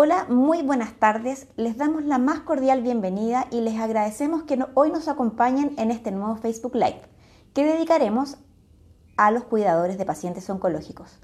Hola, 0.00 0.26
muy 0.28 0.62
buenas 0.62 0.92
tardes. 0.92 1.48
Les 1.56 1.76
damos 1.76 2.04
la 2.04 2.18
más 2.18 2.38
cordial 2.38 2.82
bienvenida 2.82 3.48
y 3.50 3.62
les 3.62 3.80
agradecemos 3.80 4.44
que 4.44 4.56
hoy 4.74 4.92
nos 4.92 5.08
acompañen 5.08 5.74
en 5.76 5.90
este 5.90 6.12
nuevo 6.12 6.36
Facebook 6.36 6.76
Live 6.76 7.02
que 7.52 7.64
dedicaremos 7.64 8.38
a 9.16 9.32
los 9.32 9.42
cuidadores 9.42 9.98
de 9.98 10.04
pacientes 10.04 10.48
oncológicos. 10.50 11.18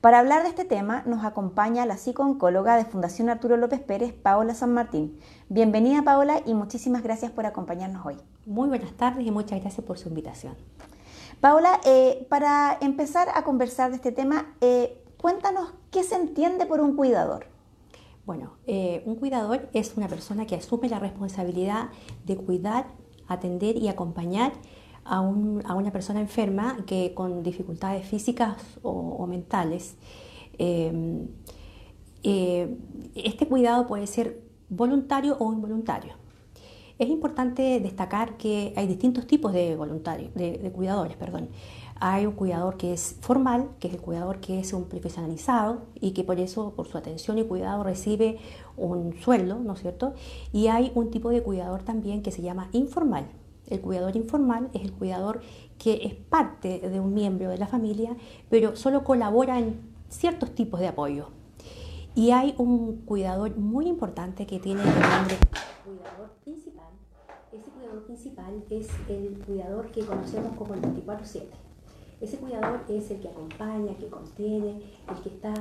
Para 0.00 0.20
hablar 0.20 0.44
de 0.44 0.50
este 0.50 0.64
tema 0.64 1.02
nos 1.06 1.24
acompaña 1.24 1.86
la 1.86 1.96
psicooncóloga 1.96 2.76
de 2.76 2.84
Fundación 2.84 3.30
Arturo 3.30 3.56
López 3.56 3.80
Pérez, 3.80 4.12
Paola 4.12 4.54
San 4.54 4.74
Martín. 4.74 5.18
Bienvenida 5.48 6.02
Paola 6.02 6.40
y 6.46 6.54
muchísimas 6.54 7.02
gracias 7.02 7.32
por 7.32 7.46
acompañarnos 7.46 8.06
hoy. 8.06 8.16
Muy 8.46 8.68
buenas 8.68 8.92
tardes 8.92 9.26
y 9.26 9.32
muchas 9.32 9.60
gracias 9.60 9.84
por 9.84 9.98
su 9.98 10.08
invitación. 10.08 10.54
Paola, 11.40 11.80
eh, 11.84 12.28
para 12.30 12.78
empezar 12.80 13.26
a 13.34 13.42
conversar 13.42 13.90
de 13.90 13.96
este 13.96 14.12
tema, 14.12 14.54
eh, 14.60 15.02
cuéntanos 15.20 15.72
qué 15.90 16.04
se 16.04 16.14
entiende 16.14 16.64
por 16.66 16.80
un 16.80 16.94
cuidador. 16.94 17.50
Bueno, 18.26 18.52
eh, 18.66 19.02
un 19.06 19.16
cuidador 19.16 19.68
es 19.72 19.96
una 19.96 20.08
persona 20.08 20.46
que 20.46 20.54
asume 20.54 20.88
la 20.88 20.98
responsabilidad 20.98 21.88
de 22.26 22.36
cuidar, 22.36 22.86
atender 23.28 23.76
y 23.76 23.88
acompañar 23.88 24.52
a, 25.04 25.20
una 25.20 25.90
persona 25.90 26.20
enferma 26.20 26.84
que 26.86 27.14
con 27.14 27.42
dificultades 27.42 28.06
físicas 28.06 28.56
o, 28.82 29.26
mentales. 29.26 29.96
Em, 30.58 31.28
eh, 32.22 32.76
este 33.14 33.48
cuidado 33.48 33.86
puede 33.86 34.06
ser 34.06 34.42
voluntario 34.68 35.36
o 35.38 35.52
involuntario. 35.52 36.14
Es 36.98 37.08
importante 37.08 37.80
destacar 37.80 38.36
que 38.36 38.74
hay 38.76 38.86
distintos 38.86 39.26
tipos 39.26 39.54
de 39.54 39.74
voluntarios, 39.74 40.34
de 40.34 40.70
cuidadores, 40.72 41.16
perdón. 41.16 41.48
Hay 42.02 42.24
un 42.24 42.32
cuidador 42.32 42.78
que 42.78 42.94
es 42.94 43.16
formal, 43.20 43.68
que 43.78 43.88
es 43.88 43.94
el 43.94 44.00
cuidador 44.00 44.40
que 44.40 44.58
es 44.58 44.72
un 44.72 44.84
profesionalizado 44.84 45.82
y 46.00 46.12
que 46.12 46.24
por 46.24 46.40
eso, 46.40 46.72
por 46.74 46.88
su 46.88 46.96
atención 46.96 47.36
y 47.36 47.44
cuidado, 47.44 47.84
recibe 47.84 48.38
un 48.78 49.14
sueldo, 49.20 49.58
¿no 49.58 49.74
es 49.74 49.80
cierto? 49.80 50.14
Y 50.50 50.68
hay 50.68 50.92
un 50.94 51.10
tipo 51.10 51.28
de 51.28 51.42
cuidador 51.42 51.82
también 51.82 52.22
que 52.22 52.30
se 52.30 52.40
llama 52.40 52.70
informal. 52.72 53.26
El 53.66 53.82
cuidador 53.82 54.16
informal 54.16 54.70
es 54.72 54.80
el 54.80 54.92
cuidador 54.94 55.42
que 55.78 56.06
es 56.06 56.14
parte 56.14 56.80
de 56.80 57.00
un 57.00 57.12
miembro 57.12 57.50
de 57.50 57.58
la 57.58 57.66
familia, 57.66 58.16
pero 58.48 58.76
solo 58.76 59.04
colabora 59.04 59.58
en 59.58 59.78
ciertos 60.08 60.54
tipos 60.54 60.80
de 60.80 60.88
apoyo. 60.88 61.28
Y 62.14 62.30
hay 62.30 62.54
un 62.56 63.02
cuidador 63.02 63.58
muy 63.58 63.86
importante 63.86 64.46
que 64.46 64.58
tiene 64.58 64.80
el 64.80 64.88
nombre 64.88 65.36
cuidador 65.84 66.30
principal. 66.44 66.88
Ese 67.52 67.70
cuidador 67.70 68.04
principal 68.04 68.64
es 68.70 68.88
el 69.10 69.38
cuidador 69.44 69.90
que 69.90 70.00
conocemos 70.04 70.56
como 70.56 70.72
el 70.72 70.80
24-7. 70.80 71.69
Ese 72.20 72.36
cuidador 72.36 72.82
es 72.88 73.10
el 73.10 73.20
que 73.20 73.28
acompaña, 73.28 73.94
que 73.96 74.08
contiene, 74.08 74.82
el 75.08 75.22
que 75.22 75.28
está 75.30 75.54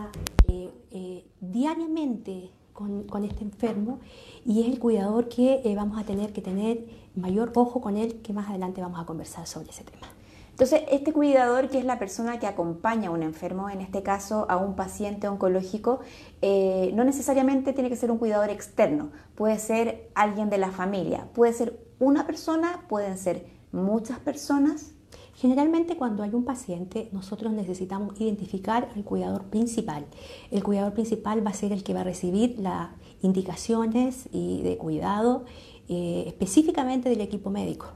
eh, 0.50 0.70
eh, 0.92 1.26
diariamente 1.40 2.50
con, 2.74 3.26
este 3.26 3.44
enfermo 3.44 4.00
y 4.46 4.62
es 4.62 4.68
el 4.68 4.80
cuidador 4.80 5.28
que 5.28 5.62
eh, 5.66 5.76
vamos 5.76 6.00
a 6.00 6.06
tener 6.06 6.32
que 6.32 6.42
tener 6.42 6.86
mayor 7.16 7.52
ojo 7.56 7.82
con 7.82 7.98
él, 7.98 8.22
que 8.22 8.34
más 8.34 8.50
adelante 8.50 8.82
vamos 8.82 9.00
a 9.02 9.06
conversar 9.06 9.48
sobre 9.48 9.70
ese 9.70 9.84
tema. 9.84 10.08
Entonces, 10.52 10.82
este 10.92 11.14
cuidador, 11.14 11.70
que 11.70 11.78
es 11.78 11.86
la 11.86 12.00
persona 12.00 12.40
que 12.40 12.48
acompaña 12.48 13.08
a 13.08 13.12
un 13.12 13.24
enfermo, 13.24 13.70
en 13.70 13.80
este 13.80 14.04
caso 14.04 14.46
a 14.50 14.58
un 14.58 14.76
paciente 14.76 15.30
oncológico, 15.30 16.02
no 16.42 17.04
necesariamente 17.06 17.72
tiene 17.72 17.90
que 17.90 17.96
ser 17.96 18.12
un 18.12 18.18
cuidador 18.18 18.50
externo, 18.50 19.12
puede 19.36 19.58
ser 19.58 20.10
alguien 20.16 20.50
de 20.50 20.58
la 20.58 20.72
familia, 20.72 21.30
puede 21.34 21.54
ser 21.54 21.80
una 22.00 22.26
persona, 22.26 22.86
pueden 22.90 23.18
ser 23.18 23.46
muchas 23.72 24.20
personas. 24.20 24.99
Generalmente 25.40 25.96
cuando 25.96 26.22
hay 26.24 26.32
un 26.34 26.44
paciente 26.44 27.08
nosotros 27.14 27.54
necesitamos 27.54 28.20
identificar 28.20 28.90
al 28.94 29.06
cuidador 29.06 29.44
principal. 29.46 30.06
El 30.52 30.64
cuidador 30.64 30.94
principal 30.94 31.46
va 31.46 31.52
a 31.52 31.54
ser 31.54 31.72
el 31.72 31.82
que 31.82 31.94
va 31.94 32.02
a 32.02 32.04
recibir 32.04 32.60
las 32.60 32.90
indicaciones 33.22 34.28
y 34.34 34.62
de 34.64 34.78
cuidado 34.78 35.46
eh, 35.88 36.26
específicamente 36.28 37.08
del 37.08 37.22
equipo 37.22 37.52
médico. 37.52 37.88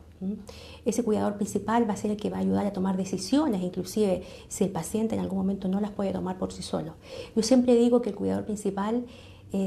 Ese 0.85 1.03
cuidador 1.03 1.35
principal 1.35 1.87
va 1.87 1.95
a 1.95 1.97
ser 1.97 2.11
el 2.11 2.17
que 2.17 2.29
va 2.29 2.37
a 2.37 2.39
ayudar 2.39 2.65
a 2.65 2.71
tomar 2.71 2.95
decisiones, 2.95 3.61
inclusive 3.61 4.23
si 4.47 4.63
el 4.63 4.69
paciente 4.69 5.15
en 5.15 5.19
algún 5.19 5.39
momento 5.39 5.67
no 5.67 5.81
las 5.81 5.91
puede 5.91 6.13
tomar 6.13 6.37
por 6.37 6.53
sí 6.53 6.63
solo. 6.63 6.93
Yo 7.35 7.43
siempre 7.43 7.75
digo 7.75 8.01
que 8.01 8.11
el 8.11 8.15
cuidador 8.15 8.45
principal 8.45 9.05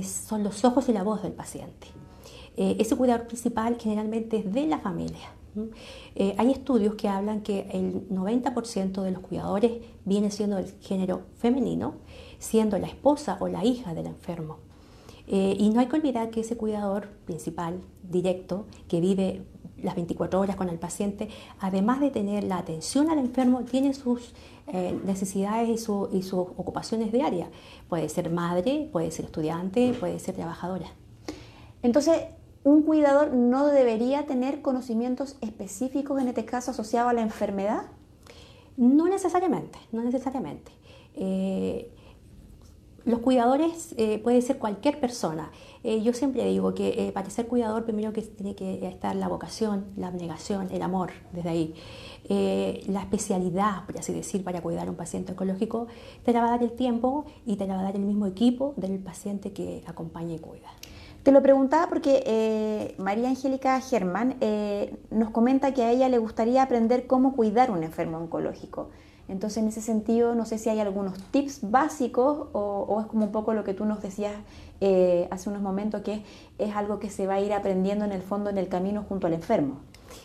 son 0.02 0.42
los 0.42 0.64
ojos 0.64 0.88
y 0.88 0.94
la 0.94 1.02
voz 1.02 1.22
del 1.22 1.32
paciente. 1.32 1.88
Eh, 2.56 2.76
ese 2.78 2.96
cuidador 2.96 3.26
principal 3.26 3.76
generalmente 3.78 4.38
es 4.38 4.50
de 4.50 4.66
la 4.66 4.78
familia. 4.78 5.35
Eh, 6.14 6.34
hay 6.38 6.50
estudios 6.50 6.94
que 6.94 7.08
hablan 7.08 7.40
que 7.42 7.68
el 7.72 8.08
90% 8.08 9.02
de 9.02 9.10
los 9.10 9.20
cuidadores 9.20 9.72
viene 10.04 10.30
siendo 10.30 10.56
del 10.56 10.72
género 10.80 11.22
femenino, 11.38 11.94
siendo 12.38 12.78
la 12.78 12.86
esposa 12.86 13.36
o 13.40 13.48
la 13.48 13.64
hija 13.64 13.94
del 13.94 14.06
enfermo. 14.06 14.58
Eh, 15.28 15.56
y 15.58 15.70
no 15.70 15.80
hay 15.80 15.86
que 15.86 15.96
olvidar 15.96 16.30
que 16.30 16.40
ese 16.40 16.56
cuidador 16.56 17.08
principal, 17.24 17.80
directo, 18.02 18.66
que 18.88 19.00
vive 19.00 19.42
las 19.82 19.94
24 19.94 20.40
horas 20.40 20.56
con 20.56 20.68
el 20.68 20.78
paciente, 20.78 21.28
además 21.58 22.00
de 22.00 22.10
tener 22.10 22.44
la 22.44 22.58
atención 22.58 23.10
al 23.10 23.18
enfermo, 23.18 23.64
tiene 23.64 23.92
sus 23.92 24.34
eh, 24.68 24.98
necesidades 25.04 25.68
y, 25.68 25.72
y 25.72 26.22
sus 26.22 26.34
ocupaciones 26.34 27.12
diarias. 27.12 27.48
Puede 27.88 28.08
ser 28.08 28.30
madre, 28.30 28.88
puede 28.92 29.10
ser 29.10 29.26
estudiante, 29.26 29.94
puede 29.98 30.18
ser 30.18 30.36
trabajadora. 30.36 30.86
Entonces, 31.82 32.20
un 32.66 32.82
cuidador 32.82 33.32
no 33.32 33.68
debería 33.68 34.26
tener 34.26 34.60
conocimientos 34.60 35.36
específicos, 35.40 36.20
en 36.20 36.26
este 36.26 36.44
caso 36.44 36.72
asociados 36.72 37.10
a 37.10 37.12
la 37.12 37.22
enfermedad? 37.22 37.82
No 38.76 39.06
necesariamente, 39.06 39.78
no 39.92 40.02
necesariamente. 40.02 40.72
Eh, 41.14 41.92
los 43.04 43.20
cuidadores 43.20 43.94
eh, 43.98 44.18
puede 44.18 44.42
ser 44.42 44.58
cualquier 44.58 44.98
persona. 44.98 45.52
Eh, 45.84 46.02
yo 46.02 46.12
siempre 46.12 46.44
digo 46.44 46.74
que 46.74 47.12
para 47.14 47.30
ser 47.30 47.46
cuidador 47.46 47.84
primero 47.84 48.12
que 48.12 48.22
tiene 48.22 48.56
que 48.56 48.84
estar 48.88 49.14
la 49.14 49.28
vocación, 49.28 49.86
la 49.96 50.08
abnegación, 50.08 50.68
el 50.72 50.82
amor, 50.82 51.12
desde 51.32 51.48
ahí. 51.48 51.74
la 52.88 53.02
especialidad, 53.02 53.86
por 53.86 53.96
así 53.96 54.12
decir, 54.12 54.42
para 54.42 54.60
cuidar 54.60 54.88
a 54.88 54.90
un 54.90 54.96
paciente 54.96 55.30
oncológico, 55.30 55.86
te 56.24 56.32
la 56.32 56.40
va 56.40 56.48
a 56.48 56.50
dar 56.50 56.64
el 56.64 56.72
tiempo 56.72 57.26
y 57.46 57.54
te 57.54 57.68
la 57.68 57.76
va 57.76 57.82
a 57.82 57.84
dar 57.84 57.94
el 57.94 58.02
mismo 58.02 58.26
equipo 58.26 58.74
del 58.76 58.98
paciente 58.98 59.52
que 59.52 59.84
acompaña 59.86 60.34
y 60.34 60.40
cuida. 60.40 60.72
Te 61.26 61.32
lo 61.32 61.42
preguntaba 61.42 61.88
porque 61.88 62.22
eh, 62.24 62.94
María 62.98 63.28
Angélica 63.28 63.80
Germán 63.80 64.36
eh, 64.40 64.96
nos 65.10 65.30
comenta 65.30 65.74
que 65.74 65.82
a 65.82 65.90
ella 65.90 66.08
le 66.08 66.18
gustaría 66.18 66.62
aprender 66.62 67.08
cómo 67.08 67.34
cuidar 67.34 67.72
un 67.72 67.82
enfermo 67.82 68.18
oncológico. 68.18 68.90
Entonces, 69.26 69.60
en 69.60 69.66
ese 69.66 69.80
sentido, 69.80 70.36
no 70.36 70.44
sé 70.44 70.56
si 70.58 70.70
hay 70.70 70.78
algunos 70.78 71.18
tips 71.32 71.68
básicos 71.68 72.46
o, 72.52 73.00
es 73.00 73.06
como 73.08 73.24
un 73.24 73.32
poco 73.32 73.54
lo 73.54 73.64
que 73.64 73.74
tú 73.74 73.84
nos 73.86 74.02
decías 74.02 74.34
eh, 74.80 75.26
hace 75.32 75.50
unos 75.50 75.62
momentos, 75.62 76.02
que 76.02 76.22
es 76.58 76.76
algo 76.76 77.00
que 77.00 77.10
se 77.10 77.26
va 77.26 77.34
a 77.34 77.40
ir 77.40 77.52
aprendiendo 77.52 78.04
en 78.04 78.12
el 78.12 78.22
fondo, 78.22 78.48
en 78.48 78.58
el 78.58 78.68
camino 78.68 79.04
junto 79.08 79.26
al 79.26 79.32
enfermo. 79.32 79.80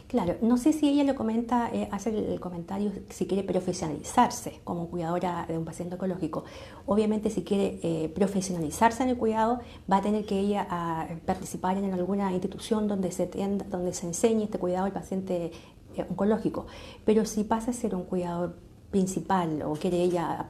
Claro, 0.07 0.35
no 0.41 0.57
sé 0.57 0.73
si 0.73 0.89
ella 0.89 1.03
lo 1.03 1.15
comenta, 1.15 1.69
eh, 1.73 1.87
hace 1.91 2.09
el, 2.09 2.39
comentario 2.39 2.91
si 3.09 3.27
quiere 3.27 3.43
profesionalizarse 3.43 4.59
como 4.63 4.87
cuidadora 4.87 5.45
de 5.47 5.57
un 5.57 5.65
paciente 5.65 5.95
oncológico. 5.95 6.43
Obviamente 6.85 7.29
si 7.29 7.43
quiere 7.43 7.79
eh, 7.81 8.09
profesionalizarse 8.09 9.03
en 9.03 9.09
el 9.09 9.17
cuidado, 9.17 9.59
va 9.89 9.97
a 9.97 10.01
tener 10.01 10.25
que 10.25 10.39
ella 10.39 10.67
participar 11.25 11.77
en 11.77 11.93
alguna 11.93 12.31
institución 12.31 12.87
donde 12.87 13.11
se, 13.11 13.27
donde 13.69 13.93
se 13.93 14.07
enseñe 14.07 14.43
este 14.43 14.59
cuidado 14.59 14.85
al 14.85 14.91
paciente 14.91 15.51
eh, 15.95 16.05
oncológico. 16.09 16.67
Pero 17.05 17.25
si 17.25 17.43
pasa 17.43 17.71
a 17.71 17.73
ser 17.73 17.95
un 17.95 18.03
cuidador 18.03 18.55
principal 18.91 19.61
o 19.63 19.73
quiere 19.73 20.01
ella 20.01 20.47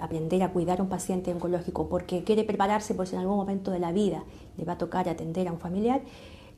aprender 0.00 0.42
a 0.42 0.52
cuidar 0.52 0.80
a 0.80 0.82
un 0.82 0.88
paciente 0.88 1.32
oncológico 1.32 1.88
porque 1.88 2.24
quiere 2.24 2.44
prepararse 2.44 2.94
por 2.94 3.06
si 3.06 3.14
en 3.14 3.20
algún 3.22 3.36
momento 3.36 3.70
de 3.70 3.78
la 3.78 3.92
vida 3.92 4.22
le 4.56 4.64
va 4.64 4.74
a 4.74 4.78
tocar 4.78 5.08
atender 5.08 5.48
a 5.48 5.52
un 5.52 5.58
familiar, 5.58 6.00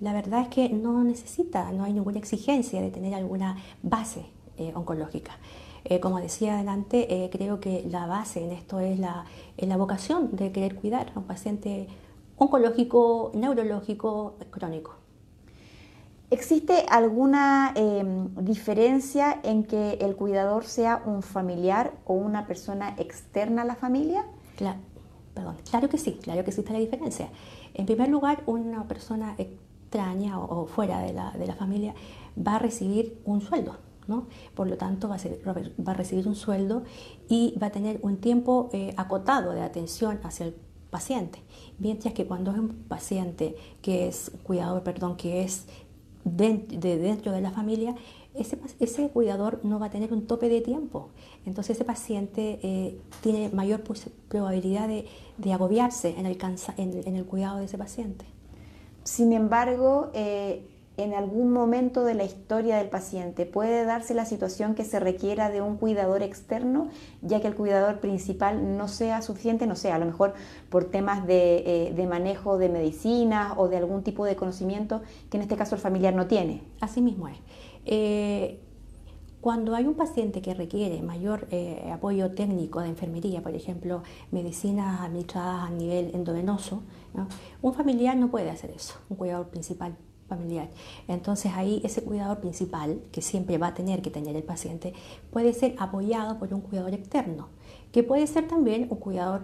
la 0.00 0.12
verdad 0.12 0.42
es 0.42 0.48
que 0.48 0.68
no 0.68 1.02
necesita, 1.04 1.72
no 1.72 1.84
hay 1.84 1.92
ninguna 1.92 2.18
exigencia 2.18 2.80
de 2.80 2.90
tener 2.90 3.14
alguna 3.14 3.56
base 3.82 4.26
eh, 4.58 4.72
oncológica. 4.74 5.38
Eh, 5.84 6.00
como 6.00 6.18
decía 6.20 6.54
adelante, 6.54 7.24
eh, 7.24 7.30
creo 7.30 7.60
que 7.60 7.86
la 7.88 8.06
base 8.06 8.44
en 8.44 8.50
esto 8.50 8.80
es 8.80 8.98
la, 8.98 9.24
la 9.56 9.76
vocación 9.76 10.34
de 10.34 10.50
querer 10.50 10.74
cuidar 10.74 11.12
a 11.14 11.20
un 11.20 11.26
paciente 11.26 11.86
oncológico, 12.36 13.30
neurológico, 13.34 14.34
crónico. 14.50 14.96
¿Existe 16.28 16.84
alguna 16.88 17.72
em, 17.76 18.34
diferencia 18.44 19.38
en 19.44 19.62
que 19.62 19.92
el 20.00 20.16
cuidador 20.16 20.64
sea 20.64 21.00
un 21.06 21.22
familiar 21.22 21.92
o 22.04 22.14
una 22.14 22.48
persona 22.48 22.96
externa 22.98 23.62
a 23.62 23.64
la 23.64 23.76
familia? 23.76 24.26
Claro, 24.56 24.80
perdón, 25.34 25.56
claro 25.70 25.88
que 25.88 25.98
sí, 25.98 26.18
claro 26.20 26.42
que 26.42 26.50
existe 26.50 26.72
la 26.72 26.80
diferencia. 26.80 27.28
En 27.74 27.86
primer 27.86 28.08
lugar, 28.08 28.42
una 28.46 28.88
persona 28.88 29.36
o, 30.38 30.66
fuera 30.66 31.00
de 31.00 31.12
la, 31.12 31.30
de 31.32 31.46
la, 31.46 31.54
familia 31.54 31.94
va 32.36 32.56
a 32.56 32.58
recibir 32.58 33.20
un 33.24 33.40
sueldo. 33.40 33.76
¿no? 34.06 34.26
Por 34.54 34.68
lo 34.68 34.76
tanto, 34.76 35.08
va 35.08 35.16
a, 35.16 35.18
ser, 35.18 35.40
va 35.46 35.92
a, 35.92 35.94
recibir 35.94 36.28
un 36.28 36.36
sueldo 36.36 36.84
y 37.28 37.54
va 37.60 37.68
a 37.68 37.70
tener 37.70 37.98
un 38.02 38.18
tiempo 38.18 38.70
eh, 38.72 38.94
acotado 38.96 39.52
de 39.52 39.62
atención 39.62 40.20
hacia 40.22 40.46
el 40.46 40.54
paciente. 40.90 41.40
Mientras 41.78 42.14
que 42.14 42.26
cuando 42.26 42.52
es 42.52 42.58
un 42.58 42.68
paciente 42.88 43.56
que 43.82 44.06
es 44.08 44.30
cuidador, 44.44 44.82
perdón, 44.82 45.16
que 45.16 45.42
es 45.42 45.66
de, 46.24 46.58
dentro 46.78 47.32
de 47.32 47.40
la 47.40 47.50
familia, 47.50 47.94
ese, 48.34 49.08
cuidador 49.08 49.60
no 49.62 49.78
va 49.78 49.86
a 49.86 49.90
tener 49.90 50.12
un 50.12 50.26
tope 50.26 50.48
de 50.48 50.60
tiempo. 50.60 51.10
Entonces 51.46 51.76
ese 51.76 51.84
paciente 51.84 52.58
eh, 52.62 53.00
tiene 53.22 53.48
mayor 53.50 53.82
probabilidad 54.28 54.88
de, 54.88 55.52
agobiarse 55.52 56.14
en 56.18 56.26
en, 56.26 57.16
el, 57.16 57.24
cuidado 57.24 57.58
de 57.58 57.64
ese 57.64 57.78
paciente. 57.78 58.26
Sin 59.06 59.32
embargo, 59.32 60.10
eh, 60.14 60.66
en 60.96 61.14
algún 61.14 61.52
momento 61.52 62.04
de 62.04 62.14
la 62.14 62.24
historia 62.24 62.78
del 62.78 62.88
paciente 62.88 63.46
puede 63.46 63.84
darse 63.84 64.14
la 64.14 64.24
situación 64.24 64.74
que 64.74 64.84
se 64.84 64.98
requiera 64.98 65.48
de 65.48 65.62
un 65.62 65.76
cuidador 65.76 66.24
externo, 66.24 66.88
ya 67.22 67.40
que 67.40 67.46
el 67.46 67.54
cuidador 67.54 68.00
principal 68.00 68.76
no 68.76 68.88
sea 68.88 69.22
suficiente, 69.22 69.68
no 69.68 69.76
sé, 69.76 69.92
a 69.92 69.98
lo 70.00 70.06
mejor 70.06 70.34
por 70.70 70.86
temas 70.86 71.24
de, 71.24 71.92
eh, 71.96 72.06
manejo 72.08 72.58
de 72.58 72.68
medicinas 72.68 73.52
o 73.56 73.68
de 73.68 73.76
algún 73.76 74.02
tipo 74.02 74.24
de 74.24 74.34
conocimiento 74.34 75.02
que 75.30 75.36
en 75.36 75.44
este 75.44 75.56
caso 75.56 75.76
el 75.76 75.80
familiar 75.80 76.12
no 76.12 76.26
tiene. 76.26 76.64
Así 76.80 77.00
mismo 77.00 77.28
es. 77.28 77.38
Eh, 77.84 78.58
cuando 79.40 79.76
hay 79.76 79.86
un 79.86 79.94
paciente 79.94 80.42
que 80.42 80.52
requiere 80.52 81.00
mayor 81.02 81.46
apoyo 81.92 82.32
técnico 82.32 82.80
de 82.80 82.88
enfermería, 82.88 83.40
por 83.40 83.54
ejemplo, 83.54 84.02
medicinas 84.32 85.02
administradas 85.02 85.68
a 85.68 85.70
nivel 85.70 86.12
endovenoso, 86.16 86.82
un 87.62 87.74
familiar 87.74 88.16
no 88.16 88.30
puede 88.30 88.50
hacer 88.50 88.70
eso, 88.70 88.94
un 89.08 89.16
cuidador 89.16 89.48
principal 89.48 89.96
familiar. 90.28 90.68
Entonces 91.08 91.52
ahí 91.54 91.80
ese 91.84 92.02
cuidador 92.02 92.40
principal, 92.40 93.00
que 93.12 93.22
siempre 93.22 93.58
va 93.58 93.68
a 93.68 93.74
tener 93.74 94.02
que 94.02 94.10
tener 94.10 94.36
el 94.36 94.42
paciente, 94.42 94.92
puede 95.30 95.52
ser 95.52 95.74
apoyado 95.78 96.38
por 96.38 96.52
un 96.52 96.60
cuidador 96.60 96.94
externo, 96.94 97.48
que 97.92 98.02
puede 98.02 98.26
ser 98.26 98.48
también 98.48 98.88
un 98.90 98.98
cuidador, 98.98 99.42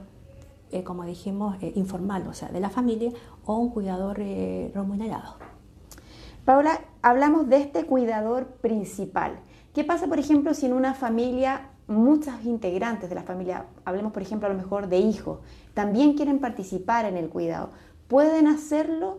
eh, 0.70 0.82
como 0.82 1.04
dijimos, 1.04 1.56
eh, 1.62 1.72
informal, 1.76 2.26
o 2.26 2.34
sea, 2.34 2.48
de 2.48 2.60
la 2.60 2.70
familia, 2.70 3.12
o 3.44 3.56
un 3.56 3.70
cuidador 3.70 4.18
eh, 4.20 4.70
remunerado. 4.74 5.36
Paula, 6.44 6.80
hablamos 7.02 7.48
de 7.48 7.58
este 7.58 7.84
cuidador 7.84 8.46
principal. 8.46 9.38
¿Qué 9.74 9.84
pasa, 9.84 10.08
por 10.08 10.18
ejemplo, 10.18 10.54
si 10.54 10.66
en 10.66 10.72
una 10.72 10.92
familia 10.92 11.70
muchas 11.94 12.44
integrantes 12.44 13.08
de 13.08 13.14
la 13.14 13.22
familia, 13.22 13.66
hablemos 13.84 14.12
por 14.12 14.22
ejemplo 14.22 14.48
a 14.48 14.50
lo 14.50 14.56
mejor 14.56 14.88
de 14.88 14.98
hijos, 14.98 15.40
también 15.74 16.14
quieren 16.14 16.38
participar 16.38 17.04
en 17.04 17.16
el 17.16 17.28
cuidado? 17.28 17.70
¿Pueden 18.08 18.46
hacerlo? 18.46 19.18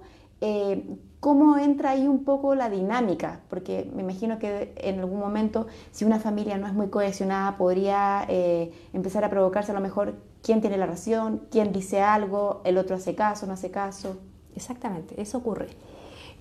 ¿Cómo 1.23 1.57
entra 1.57 1.91
ahí 1.91 2.05
un 2.05 2.25
poco 2.25 2.53
la 2.53 2.69
dinámica? 2.69 3.39
Porque 3.49 3.89
me 3.95 4.01
imagino 4.01 4.39
que 4.39 4.73
en 4.75 4.99
algún 4.99 5.21
momento, 5.21 5.67
si 5.91 6.03
una 6.03 6.19
familia 6.19 6.57
no 6.57 6.67
es 6.67 6.73
muy 6.73 6.89
cohesionada, 6.89 7.55
podría 7.55 8.25
eh, 8.27 8.73
empezar 8.91 9.23
a 9.23 9.29
provocarse 9.29 9.71
a 9.71 9.73
lo 9.73 9.79
mejor 9.79 10.15
quién 10.41 10.59
tiene 10.59 10.75
la 10.75 10.85
razón, 10.85 11.43
quién 11.49 11.71
dice 11.71 12.01
algo, 12.01 12.59
el 12.65 12.77
otro 12.77 12.97
hace 12.97 13.15
caso, 13.15 13.47
no 13.47 13.53
hace 13.53 13.71
caso. 13.71 14.17
Exactamente, 14.53 15.21
eso 15.21 15.37
ocurre. 15.37 15.69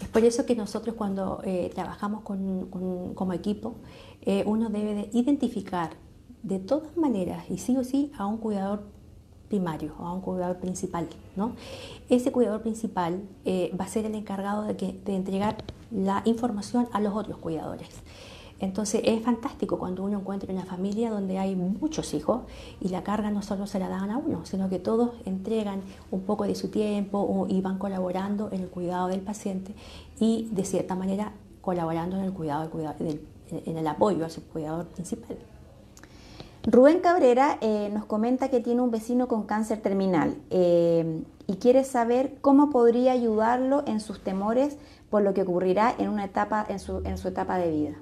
Es 0.01 0.09
por 0.09 0.25
eso 0.25 0.45
que 0.47 0.57
nosotros 0.57 0.97
cuando 0.97 1.41
eh, 1.45 1.71
trabajamos 1.73 2.23
como 2.23 3.33
equipo, 3.33 3.77
eh, 4.23 4.43
uno 4.49 4.69
debe 4.69 4.95
de 4.95 5.11
identificar 5.13 5.91
de 6.43 6.59
todas 6.59 6.97
maneras 6.97 7.45
y 7.51 7.59
sí 7.59 7.77
o 7.77 7.85
sí 7.85 8.13
a 8.17 8.27
un 8.27 8.39
cuidador 8.39 8.85
primario 9.49 9.93
o 9.99 10.07
a 10.07 10.13
un 10.13 10.21
cuidador 10.21 10.59
principal. 10.59 11.09
¿no? 11.37 11.53
Ese 12.09 12.33
cuidador 12.33 12.63
principal 12.63 13.23
eh, 13.45 13.75
va 13.79 13.85
a 13.85 13.89
ser 13.89 14.07
el 14.07 14.15
encargado 14.15 14.63
de, 14.63 14.77
que, 14.77 14.99
de 15.05 15.15
entregar 15.15 15.59
la 15.91 16.23
información 16.25 16.89
a 16.93 17.01
los 17.01 17.15
otros 17.15 17.39
cuidadores. 17.39 17.89
Entonces 18.63 19.03
es 19.05 19.21
fantástico 19.23 19.77
cuando 19.77 20.05
uno 20.05 20.21
encuentra 20.21 20.53
una 20.53 20.65
familia 20.65 21.11
donde 21.11 21.37
hay 21.37 21.57
muchos 21.57 22.15
hijos 22.15 22.43
y 22.81 22.89
la 22.89 23.03
carga 23.03 23.31
no 23.33 23.43
solo 23.43 23.67
se 23.67 23.81
la 23.81 23.89
dan 23.89 24.11
a 24.11 24.19
uno, 24.19 24.47
sino 24.47 24.69
que 24.69 24.79
todos 24.79 25.11
entregan 25.25 25.83
un 26.13 26.21
poco 26.21 26.45
de 26.45 26.55
su 26.55 26.69
tiempo 26.69 27.47
y 27.51 27.61
van 27.61 27.79
colaborando 27.79 28.51
en 28.53 28.61
el 28.61 28.69
cuidado 28.69 29.09
del 29.09 29.21
paciente 29.21 29.75
y 30.21 30.49
de 30.53 30.65
cierta 30.65 30.95
manera 30.95 31.33
colaborando 31.61 32.17
en 32.17 32.23
el 32.23 32.33
cuidado, 32.33 32.71
en 33.51 33.77
el 33.77 33.87
apoyo 33.87 34.25
a 34.25 34.31
su 34.31 34.45
cuidador 34.45 34.87
principal. 34.87 35.37
Rubén 36.65 37.01
Cabrera 37.01 37.59
eh, 37.61 37.91
nos 37.93 38.05
comenta 38.05 38.49
que 38.49 38.61
tiene 38.61 38.83
un 38.83 38.93
vecino 38.93 39.27
con 39.27 39.45
cáncer 39.45 39.81
terminal 39.81 40.37
eh, 40.51 41.23
y 41.49 41.57
quiere 41.57 41.83
saber 41.83 42.37
cómo 42.41 42.71
podría 42.71 43.13
ayudarlo 43.13 43.83
en 43.87 43.99
sus 43.99 44.21
temores 44.21 44.77
por 45.11 45.23
lo 45.23 45.35
que 45.35 45.43
ocurrirá 45.43 45.93
en 45.99 46.09
una 46.09 46.25
etapa 46.25 46.65
en 46.69 46.79
su, 46.79 47.03
etapa 47.29 47.59
de 47.59 47.71
vida. 47.71 47.97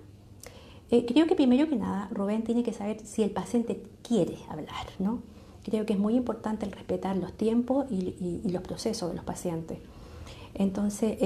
Eh, 0.90 1.06
creo 1.06 1.26
que 1.26 1.34
primero 1.34 1.70
que 1.70 1.76
nada 1.76 2.08
Rubén 2.12 2.44
tiene 2.44 2.62
que 2.62 2.74
saber 2.74 3.00
si 3.00 3.22
el 3.22 3.30
paciente 3.30 3.82
quiere 4.02 4.36
hablar, 4.50 4.86
¿no? 4.98 5.22
Creo 5.64 5.86
que 5.86 5.94
es 5.94 5.98
muy 5.98 6.14
importante 6.14 6.66
el 6.66 6.72
respetar 6.72 7.16
los 7.16 7.32
tiempos 7.32 7.86
y, 7.90 8.42
los 8.44 8.62
procesos 8.62 9.08
de 9.10 9.16
los 9.16 9.24
pacientes. 9.24 9.78
Entonces, 10.54 11.16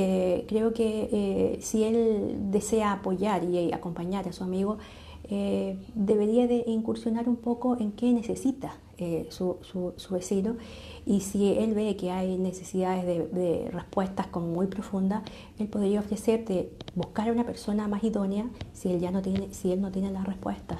creo 0.46 0.75
que 0.75 1.58
si 1.62 1.84
él 1.84 2.50
desea 2.50 2.92
apoyar 2.92 3.44
y 3.44 3.72
acompañar 3.72 4.28
a 4.28 4.32
su 4.32 4.44
amigo, 4.44 4.78
eh, 5.30 5.78
debería 5.94 6.46
de 6.46 6.64
incursionar 6.66 7.28
un 7.28 7.36
poco 7.36 7.76
en 7.78 7.92
qué 7.92 8.12
necesita 8.12 8.76
eh, 8.98 9.26
su, 9.30 9.58
vecino 10.10 10.56
y 11.04 11.20
si 11.20 11.52
él 11.54 11.74
ve 11.74 11.96
que 11.96 12.10
hay 12.10 12.38
necesidades 12.38 13.04
de, 13.04 13.68
respuestas 13.72 14.26
como 14.28 14.46
muy 14.46 14.66
profundas, 14.66 15.22
él 15.58 15.66
podría 15.68 16.00
ofrecerte 16.00 16.70
buscar 16.94 17.28
a 17.28 17.32
una 17.32 17.44
persona 17.44 17.88
más 17.88 18.04
idónea 18.04 18.46
si 18.72 18.92
él 18.92 19.00
ya 19.00 19.10
no 19.10 19.22
tiene, 19.22 19.52
si 19.52 19.72
él 19.72 19.80
no 19.80 19.90
tiene 19.90 20.10
la 20.10 20.22
respuesta. 20.24 20.78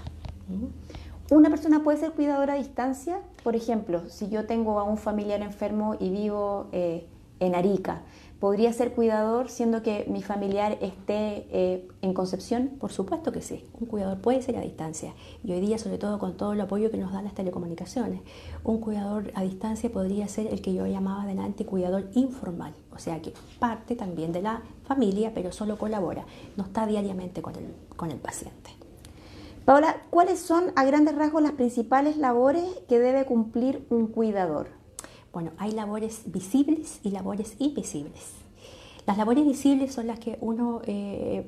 ¿Una 1.31 1.49
persona 1.49 1.83
puede 1.83 1.99
ser 1.99 2.13
cuidadora 2.13 2.53
a 2.53 2.57
distancia? 2.57 3.21
Por 3.43 3.57
ejemplo, 3.57 4.09
si 4.09 4.29
yo 4.29 4.47
tengo 4.47 4.79
a 4.79 4.85
un 4.85 4.99
familiar 4.99 5.41
enfermo 5.41 5.97
y 5.99 6.11
vivo 6.11 6.67
eh, 6.73 7.07
en 7.41 7.55
Arica, 7.55 8.03
¿Podría 8.45 8.75
ser 8.75 8.93
cuidador 8.93 9.49
siendo 9.49 9.83
que 9.83 10.05
mi 10.07 10.23
familiar 10.23 10.77
esté 10.83 11.47
eh, 11.51 11.89
en 12.03 12.13
Concepción? 12.13 12.73
Por 12.79 12.93
supuesto 12.93 13.33
que 13.33 13.41
sí. 13.41 13.65
Un 13.81 13.87
cuidador 13.87 14.19
puede 14.19 14.43
ser 14.43 14.59
a 14.59 14.61
distancia. 14.61 15.15
Y 15.43 15.53
hoy 15.53 15.61
día, 15.61 15.79
sobre 15.79 15.97
todo 15.97 16.19
con 16.19 16.37
todo 16.37 16.53
el 16.53 16.61
apoyo 16.61 16.91
que 16.91 16.99
nos 16.99 17.11
dan 17.11 17.25
las 17.25 17.33
telecomunicaciones, 17.33 18.21
un 18.63 18.81
cuidador 18.81 19.33
a 19.35 19.41
distancia 19.41 19.91
podría 19.91 20.29
ser 20.29 20.49
el 20.49 20.61
que 20.61 20.75
yo 20.75 20.87
llamaba 20.87 21.23
adelante 21.23 21.65
cuidador 21.65 22.11
informal. 22.13 22.75
O 22.95 22.99
sea, 22.99 23.23
que 23.23 23.33
parte 23.59 23.97
también 23.97 24.31
de 24.31 24.43
la 24.43 24.61
familia, 24.87 25.33
pero 25.35 25.51
solo 25.51 25.79
colabora. 25.79 26.27
No 26.59 26.65
está 26.65 26.87
diariamente 26.87 27.41
con 27.41 27.57
el, 27.57 27.75
con 27.97 28.11
el 28.11 28.19
paciente. 28.19 28.73
Paola, 29.65 30.03
¿cuáles 30.11 30.39
son 30.39 30.65
a 30.77 30.85
grandes 30.85 31.15
rasgos 31.15 31.41
las 31.41 31.53
principales 31.53 32.19
labores 32.19 32.67
que 32.91 32.99
debe 32.99 33.25
cumplir 33.25 33.87
un 33.89 34.07
cuidador? 34.07 34.84
Bueno, 35.35 35.51
hay 35.59 35.73
labores 35.73 36.23
visibles 36.27 37.01
y 37.03 37.11
labores 37.11 37.57
invisibles. 37.59 38.35
Las 39.05 39.19
labores 39.19 39.45
visibles 39.45 39.93
son 39.93 40.07
las 40.07 40.21
que 40.21 40.39
uno 40.41 40.81
eh, 40.87 41.45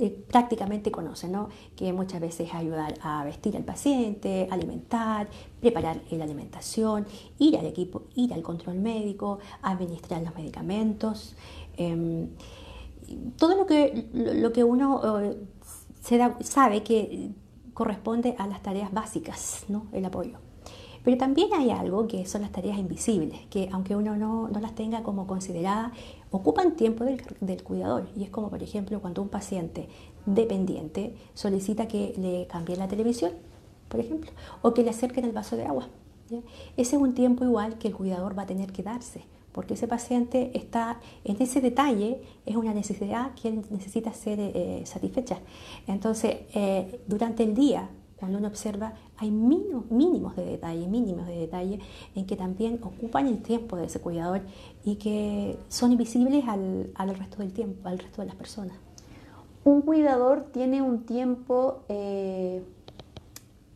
eh, 0.00 0.24
prácticamente 0.30 0.90
conoce, 0.90 1.28
¿no? 1.28 1.50
que 1.76 1.92
muchas 1.92 2.22
veces 2.22 2.48
es 2.48 2.54
ayudar 2.54 2.94
a 3.02 3.22
vestir 3.24 3.54
al 3.54 3.64
paciente, 3.64 4.48
alimentar, 4.50 5.28
preparar 5.60 6.00
la 6.10 6.24
alimentación, 6.24 7.06
ir 7.38 7.58
al 7.58 7.66
equipo, 7.66 8.04
ir 8.14 8.32
al 8.32 8.42
control 8.42 8.78
médico, 8.78 9.40
administrar 9.60 10.22
los 10.22 10.34
medicamentos. 10.34 11.36
Em, 11.76 12.30
todo 13.36 13.56
lo 13.56 13.66
que, 13.66 14.08
lo, 14.14 14.52
que 14.54 14.64
uno 14.64 15.20
eh, 15.20 15.36
sabe 16.40 16.82
que 16.82 17.30
corresponde 17.74 18.34
a 18.38 18.46
las 18.46 18.62
tareas 18.62 18.90
básicas, 18.90 19.66
¿no? 19.68 19.86
el 19.92 20.06
apoyo. 20.06 20.38
Pero 21.04 21.16
también 21.16 21.48
hay 21.52 21.70
algo 21.70 22.06
que 22.06 22.26
son 22.26 22.42
las 22.42 22.52
tareas 22.52 22.78
invisibles, 22.78 23.40
que 23.50 23.68
aunque 23.72 23.96
uno 23.96 24.16
no, 24.16 24.48
las 24.60 24.74
tenga 24.74 25.02
como 25.02 25.26
consideradas, 25.26 25.92
ocupan 26.30 26.76
tiempo 26.76 27.04
del, 27.04 27.62
cuidador. 27.62 28.08
Y 28.16 28.22
es 28.22 28.30
como, 28.30 28.50
por 28.50 28.62
ejemplo, 28.62 29.00
cuando 29.00 29.20
un 29.22 29.28
paciente 29.28 29.88
dependiente 30.26 31.14
solicita 31.34 31.88
que 31.88 32.14
le 32.16 32.46
cambie 32.46 32.76
la 32.76 32.86
televisión, 32.86 33.32
por 33.88 34.00
ejemplo, 34.00 34.30
o 34.62 34.72
que 34.74 34.84
le 34.84 34.90
acerquen 34.90 35.24
el 35.24 35.32
vaso 35.32 35.56
de 35.56 35.66
agua. 35.66 35.88
Ese 36.76 36.96
es 36.96 37.02
un 37.02 37.14
tiempo 37.14 37.44
igual 37.44 37.78
que 37.78 37.88
el 37.88 37.94
cuidador 37.94 38.38
va 38.38 38.42
a 38.42 38.46
tener 38.46 38.72
que 38.72 38.82
darse, 38.82 39.24
porque 39.50 39.74
ese 39.74 39.86
paciente 39.88 40.50
está 40.54 41.00
en 41.24 41.36
ese 41.42 41.60
detalle, 41.60 42.22
es 42.46 42.56
una 42.56 42.72
necesidad 42.72 43.34
que 43.34 43.50
necesita 43.70 44.12
ser 44.14 44.38
eh, 44.40 44.82
satisfecha. 44.86 45.40
Entonces, 45.86 46.36
eh, 46.54 47.00
durante 47.06 47.42
el 47.42 47.54
día, 47.54 47.90
cuando 48.22 48.38
uno 48.38 48.46
observa, 48.46 48.92
hay 49.16 49.32
mínimos, 49.32 50.36
de 50.36 50.44
detalle, 50.44 50.86
mínimos 50.86 51.26
de 51.26 51.38
detalle, 51.38 51.80
en 52.14 52.24
que 52.24 52.36
también 52.36 52.78
ocupan 52.80 53.26
el 53.26 53.42
tiempo 53.42 53.74
de 53.74 53.86
ese 53.86 53.98
cuidador 53.98 54.42
y 54.84 54.94
que 54.94 55.58
son 55.68 55.90
invisibles 55.90 56.44
al, 56.46 57.16
resto 57.18 57.38
del 57.38 57.52
tiempo, 57.52 57.88
al 57.88 57.98
resto 57.98 58.22
de 58.22 58.28
las 58.28 58.36
personas. 58.36 58.76
¿Un 59.64 59.82
cuidador 59.82 60.44
tiene 60.52 60.82
un 60.82 61.02
tiempo 61.04 61.80
eh, 61.88 62.62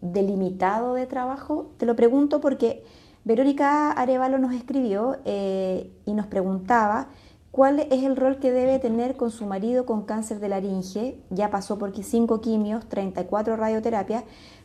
delimitado 0.00 0.94
de 0.94 1.06
trabajo? 1.06 1.72
Te 1.76 1.84
lo 1.84 1.96
pregunto 1.96 2.40
porque 2.40 2.84
Verónica 3.24 3.90
Arevalo 3.90 4.38
nos 4.38 4.54
escribió 4.54 5.16
eh, 5.24 5.90
y 6.04 6.12
nos 6.12 6.28
preguntaba 6.28 7.08
cuál 7.56 7.80
es 7.80 8.04
el 8.04 8.16
rol 8.16 8.38
que 8.38 8.52
debe 8.52 8.78
tener 8.78 9.16
con 9.16 9.30
su 9.30 9.46
marido 9.46 9.86
con 9.86 10.02
cáncer 10.02 10.38
de 10.38 10.48
laringe. 10.48 11.18
Ya 11.30 11.50
pasó 11.50 11.78
por 11.78 11.96
5 11.96 12.40
quimios, 12.40 12.86
34 12.86 13.56
radioterapias, 13.56 14.24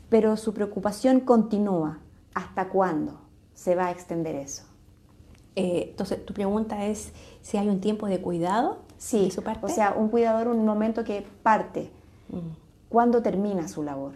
pero 0.09 0.35
su 0.35 0.53
preocupación 0.53 1.21
continúa. 1.21 1.99
¿Hasta 2.33 2.69
cuándo 2.69 3.21
se 3.53 3.75
va 3.75 3.87
a 3.87 3.91
extender 3.91 4.35
eso? 4.35 4.63
Eh, 5.55 5.87
entonces, 5.91 6.25
tu 6.25 6.33
pregunta 6.33 6.85
es 6.85 7.13
si 7.41 7.57
hay 7.57 7.69
un 7.69 7.81
tiempo 7.81 8.07
de 8.07 8.21
cuidado 8.21 8.79
sí, 8.97 9.31
su 9.31 9.41
parte. 9.41 9.65
O 9.65 9.69
sea, 9.69 9.93
un 9.97 10.09
cuidador, 10.09 10.49
un 10.49 10.65
momento 10.65 11.03
que 11.03 11.25
parte 11.43 11.89
Mm. 12.31 12.55
¿Cuándo 12.89 13.21
termina 13.21 13.67
su 13.67 13.83
labor? 13.83 14.13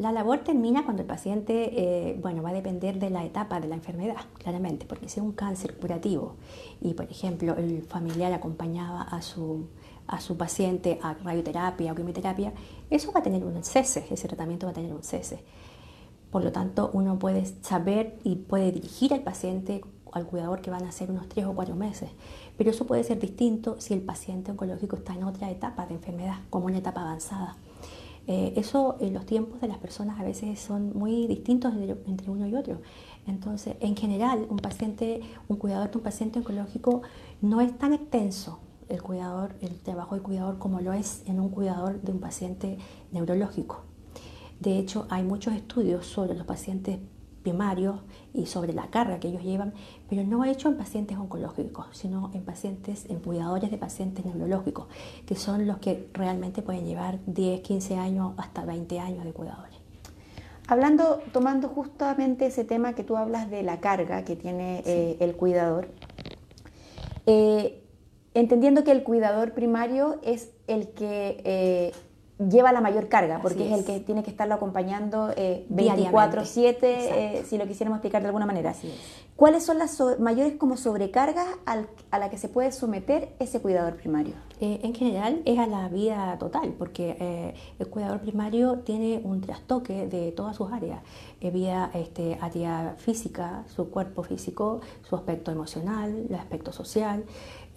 La 0.00 0.12
labor 0.12 0.38
termina 0.38 0.82
cuando 0.84 1.02
el 1.02 1.06
paciente, 1.06 1.72
eh, 1.74 2.18
bueno, 2.22 2.42
va 2.42 2.48
a 2.48 2.52
depender 2.54 2.98
de 2.98 3.10
la 3.10 3.22
etapa 3.22 3.60
de 3.60 3.68
la 3.68 3.74
enfermedad, 3.74 4.16
claramente, 4.38 4.86
porque 4.86 5.10
si 5.10 5.20
es 5.20 5.26
un 5.26 5.32
cáncer 5.32 5.76
curativo 5.76 6.36
y, 6.80 6.94
por 6.94 7.04
ejemplo, 7.04 7.54
el 7.58 7.82
familiar 7.82 8.32
acompañaba 8.32 9.02
a 9.02 9.20
su, 9.20 9.66
a 10.06 10.18
su 10.22 10.38
paciente 10.38 10.98
a 11.02 11.12
radioterapia 11.12 11.92
o 11.92 11.94
quimioterapia, 11.94 12.54
eso 12.88 13.12
va 13.12 13.20
a 13.20 13.22
tener 13.22 13.44
un 13.44 13.62
cese, 13.62 14.06
ese 14.10 14.26
tratamiento 14.26 14.64
va 14.66 14.70
a 14.70 14.74
tener 14.74 14.90
un 14.90 15.02
cese. 15.02 15.44
Por 16.30 16.44
lo 16.44 16.50
tanto, 16.50 16.88
uno 16.94 17.18
puede 17.18 17.44
saber 17.60 18.18
y 18.24 18.36
puede 18.36 18.72
dirigir 18.72 19.12
al 19.12 19.20
paciente, 19.20 19.82
al 20.12 20.24
cuidador, 20.24 20.62
que 20.62 20.70
van 20.70 20.84
a 20.84 20.92
ser 20.92 21.10
unos 21.10 21.28
tres 21.28 21.44
o 21.44 21.52
cuatro 21.52 21.76
meses. 21.76 22.08
Pero 22.56 22.70
eso 22.70 22.86
puede 22.86 23.04
ser 23.04 23.20
distinto 23.20 23.78
si 23.78 23.92
el 23.92 24.00
paciente 24.00 24.50
oncológico 24.50 24.96
está 24.96 25.12
en 25.12 25.24
otra 25.24 25.50
etapa 25.50 25.84
de 25.84 25.96
enfermedad, 25.96 26.38
como 26.48 26.64
una 26.64 26.78
etapa 26.78 27.02
avanzada. 27.02 27.58
Eh, 28.26 28.52
eso, 28.56 28.96
en 29.00 29.14
los 29.14 29.26
tiempos 29.26 29.60
de 29.60 29.68
las 29.68 29.78
personas 29.78 30.20
a 30.20 30.22
veces 30.22 30.60
son 30.60 30.96
muy 30.96 31.26
distintos 31.26 31.74
entre 32.06 32.30
uno 32.30 32.46
y 32.46 32.54
otro. 32.54 32.80
Entonces, 33.26 33.76
en 33.80 33.96
general, 33.96 34.46
un 34.48 34.58
paciente, 34.58 35.20
un 35.48 35.56
cuidador 35.56 35.90
de 35.90 35.98
un 35.98 36.04
paciente 36.04 36.38
oncológico 36.38 37.02
no 37.40 37.60
es 37.60 37.76
tan 37.76 37.92
extenso 37.92 38.60
el 38.88 39.02
cuidador, 39.02 39.54
el 39.60 39.78
trabajo 39.78 40.14
de 40.14 40.20
cuidador 40.20 40.58
como 40.58 40.80
lo 40.80 40.92
es 40.92 41.22
en 41.26 41.40
un 41.40 41.48
cuidador 41.48 42.02
de 42.02 42.12
un 42.12 42.20
paciente 42.20 42.78
neurológico. 43.12 43.82
De 44.58 44.78
hecho, 44.78 45.06
hay 45.10 45.22
muchos 45.22 45.54
estudios 45.54 46.06
sobre 46.06 46.34
los 46.34 46.46
pacientes 46.46 46.98
primarios 47.50 47.96
y 48.32 48.46
sobre 48.46 48.72
la 48.72 48.86
carga 48.90 49.18
que 49.18 49.28
ellos 49.28 49.42
llevan, 49.42 49.74
pero 50.08 50.22
no 50.22 50.44
hecho 50.44 50.68
en 50.68 50.76
pacientes 50.76 51.18
oncológicos, 51.18 51.86
sino 51.92 52.30
en 52.32 52.42
pacientes, 52.42 53.06
en 53.08 53.18
cuidadores 53.18 53.70
de 53.70 53.76
pacientes 53.76 54.24
neurológicos, 54.24 54.86
que 55.26 55.34
son 55.34 55.66
los 55.66 55.78
que 55.78 56.08
realmente 56.12 56.62
pueden 56.62 56.86
llevar 56.86 57.18
10, 57.26 57.60
15 57.62 57.96
años, 57.96 58.34
hasta 58.36 58.64
20 58.64 59.00
años 59.00 59.24
de 59.24 59.32
cuidadores. 59.32 59.74
Hablando, 60.68 61.20
tomando 61.32 61.68
justamente 61.68 62.46
ese 62.46 62.64
tema 62.64 62.94
que 62.94 63.02
tú 63.02 63.16
hablas 63.16 63.50
de 63.50 63.64
la 63.64 63.80
carga 63.80 64.24
que 64.24 64.36
tiene 64.36 64.84
eh, 64.86 65.16
el 65.18 65.34
cuidador, 65.34 65.88
eh, 67.26 67.82
entendiendo 68.34 68.84
que 68.84 68.92
el 68.92 69.02
cuidador 69.02 69.54
primario 69.54 70.20
es 70.22 70.52
el 70.68 70.90
que 70.90 71.42
eh, 71.44 71.92
lleva 72.48 72.72
la 72.72 72.80
mayor 72.80 73.08
carga, 73.08 73.40
porque 73.42 73.66
es. 73.66 73.78
el 73.78 73.84
que 73.84 74.00
tiene 74.00 74.22
que 74.22 74.30
estarlo 74.30 74.54
acompañando 74.54 75.30
eh, 75.36 75.66
24/7, 75.70 76.78
eh, 76.82 77.44
si 77.46 77.58
lo 77.58 77.66
quisiéramos 77.66 77.98
explicar 77.98 78.22
de 78.22 78.28
alguna 78.28 78.46
manera. 78.46 78.74
¿Cuáles 79.36 79.64
son 79.64 79.78
las 79.78 79.98
mayores 80.18 80.54
como 80.58 80.76
sobrecargas 80.76 81.46
a 81.64 82.18
la 82.18 82.28
que 82.28 82.36
se 82.36 82.48
puede 82.48 82.72
someter 82.72 83.34
ese 83.38 83.60
cuidador 83.60 83.96
primario? 83.96 84.34
Eh, 84.60 84.80
en 84.82 84.94
general 84.94 85.40
es 85.46 85.58
a 85.58 85.66
la 85.66 85.88
vida 85.88 86.36
total, 86.38 86.74
porque 86.78 87.16
eh, 87.18 87.54
el 87.78 87.88
cuidador 87.88 88.20
primario 88.20 88.80
tiene 88.80 89.22
un 89.24 89.40
trastoque 89.40 90.06
de 90.06 90.32
todas 90.32 90.56
sus 90.56 90.70
áreas, 90.70 91.00
vida 91.40 91.90
este, 91.94 92.36
área 92.42 92.94
física, 92.98 93.64
su 93.74 93.88
cuerpo 93.88 94.22
físico, 94.22 94.82
su 95.08 95.16
aspecto 95.16 95.50
emocional, 95.50 96.26
el 96.28 96.34
aspecto 96.34 96.70
social. 96.72 97.24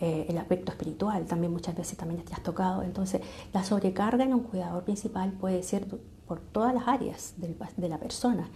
Eh, 0.04 0.26
el 0.28 0.38
aspecto 0.38 0.70
espiritual 0.70 1.24
también 1.28 1.54
muchas 1.54 1.78
veces 1.78 1.98
también 1.98 2.22
te 2.26 2.34
has 2.34 2.44
tocado. 2.44 2.84
Entonces, 2.84 3.22
la 3.54 3.64
sobrecarga 3.64 4.26
en 4.26 4.34
un 4.34 4.42
cuidador 4.42 4.84
principal 4.84 5.32
puede 5.32 5.64
ser 5.64 5.88
por 6.28 6.42
todas 6.42 6.74
las 6.74 6.90
áreas 6.90 7.36
de 7.38 7.88
la 7.88 7.98
persona. 7.98 8.50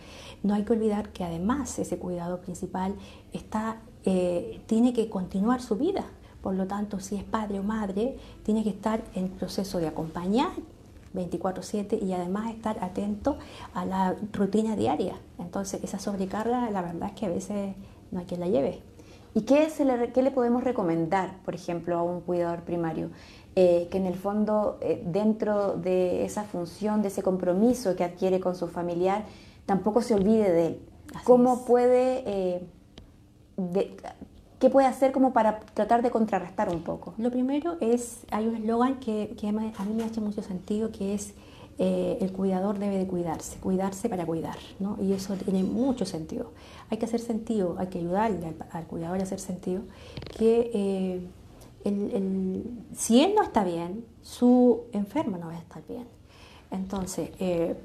No 0.44 0.56
hay 0.56 0.66
que 0.66 0.74
olvidar 0.74 1.14
que 1.14 1.24
además 1.24 1.80
ese 1.80 1.98
cuidador 1.98 2.42
principal 2.42 2.96
está, 3.32 3.78
eh, 4.04 4.60
tiene 4.66 4.92
que 4.92 5.10
continuar 5.10 5.62
su 5.62 5.78
vida. 5.78 6.04
Por 6.42 6.56
lo 6.56 6.68
tanto, 6.68 7.00
si 7.00 7.16
es 7.16 7.24
padre 7.24 7.60
o 7.60 7.64
madre, 7.64 8.18
tiene 8.44 8.62
que 8.66 8.72
estar 8.72 9.02
en 9.16 9.30
proceso 9.30 9.80
de 9.80 9.88
acompañar 9.88 10.52
24/7 11.14 11.98
y 11.98 12.12
además 12.12 12.54
estar 12.54 12.84
atento 12.84 13.38
a 13.74 13.86
la 13.86 14.18
rutina 14.34 14.76
diaria. 14.76 15.16
Entonces, 15.40 15.82
esa 15.82 15.98
sobrecarga, 15.98 16.70
la 16.72 16.82
verdad 16.82 17.08
es 17.08 17.16
que 17.16 17.26
a 17.26 17.30
veces 17.30 17.74
no 18.12 18.20
hay 18.20 18.26
quien 18.26 18.42
la 18.42 18.48
lleve. 18.50 18.97
¿Y 19.38 19.42
qué, 19.42 19.72
le, 19.86 20.24
le 20.24 20.32
podemos 20.32 20.64
recomendar, 20.64 21.38
por 21.46 21.54
ejemplo, 21.54 21.96
a 21.96 22.02
un 22.02 22.22
cuidador 22.22 22.64
primario? 22.64 23.12
Eh, 23.56 23.88
que 23.92 24.00
en 24.00 24.08
el 24.08 24.16
fondo, 24.16 24.80
eh, 24.82 25.04
dentro 25.06 25.78
de 25.78 26.26
esa 26.26 26.44
función, 26.44 27.04
de 27.04 27.10
ese 27.10 27.22
compromiso 27.22 27.96
que 27.96 28.04
adquiere 28.04 28.40
con 28.40 28.56
su 28.56 28.68
familiar, 28.68 29.26
tampoco 29.68 30.02
se 30.02 30.16
olvide 30.16 30.52
de 30.52 30.66
él. 30.66 30.80
¿Cómo 31.24 31.66
puede, 31.66 32.24
eh, 32.26 32.68
qué 34.58 34.72
puede 34.72 34.88
hacer 34.88 35.12
como 35.12 35.34
para 35.34 35.60
tratar 35.60 36.02
de 36.02 36.10
contrarrestar 36.10 36.70
un 36.70 36.82
poco? 36.82 37.14
Lo 37.20 37.30
primero 37.30 37.78
es, 37.80 38.22
hay 38.32 38.48
un 38.48 38.56
eslogan 38.56 39.00
que, 39.00 39.36
que, 39.40 39.50
a 39.50 39.52
mí 39.52 39.94
me 39.94 40.04
hace 40.04 40.20
mucho 40.20 40.42
sentido, 40.42 40.92
que 40.92 41.14
es 41.14 41.36
eh, 41.80 42.18
el 42.22 42.32
cuidador 42.32 42.80
debe 42.80 42.98
de 42.98 43.06
cuidarse, 43.06 43.60
cuidarse 43.60 44.10
para 44.10 44.26
cuidar, 44.26 44.58
¿no? 44.80 44.98
Y 45.00 45.14
eso 45.14 45.36
tiene 45.36 45.64
mucho 45.64 46.06
sentido. 46.06 46.52
Hay 46.90 46.98
que 46.98 47.06
hacer 47.06 47.20
sentido, 47.20 47.76
hay 47.78 47.88
que 47.88 48.00
ayudarle 48.00 48.56
al, 48.72 48.88
cuidador 48.88 49.20
a 49.20 49.24
hacer 49.24 49.40
sentido 49.40 49.84
que 50.38 50.72
eh, 50.74 51.22
si 52.94 53.22
él 53.24 53.34
no 53.36 53.44
está 53.44 53.64
bien, 53.64 54.04
su 54.24 54.86
enfermo 54.92 55.38
no 55.38 55.48
va 55.48 55.54
a 55.54 55.60
estar 55.60 55.84
bien. 55.88 56.08
Entonces, 56.72 57.30
eh, 57.40 57.76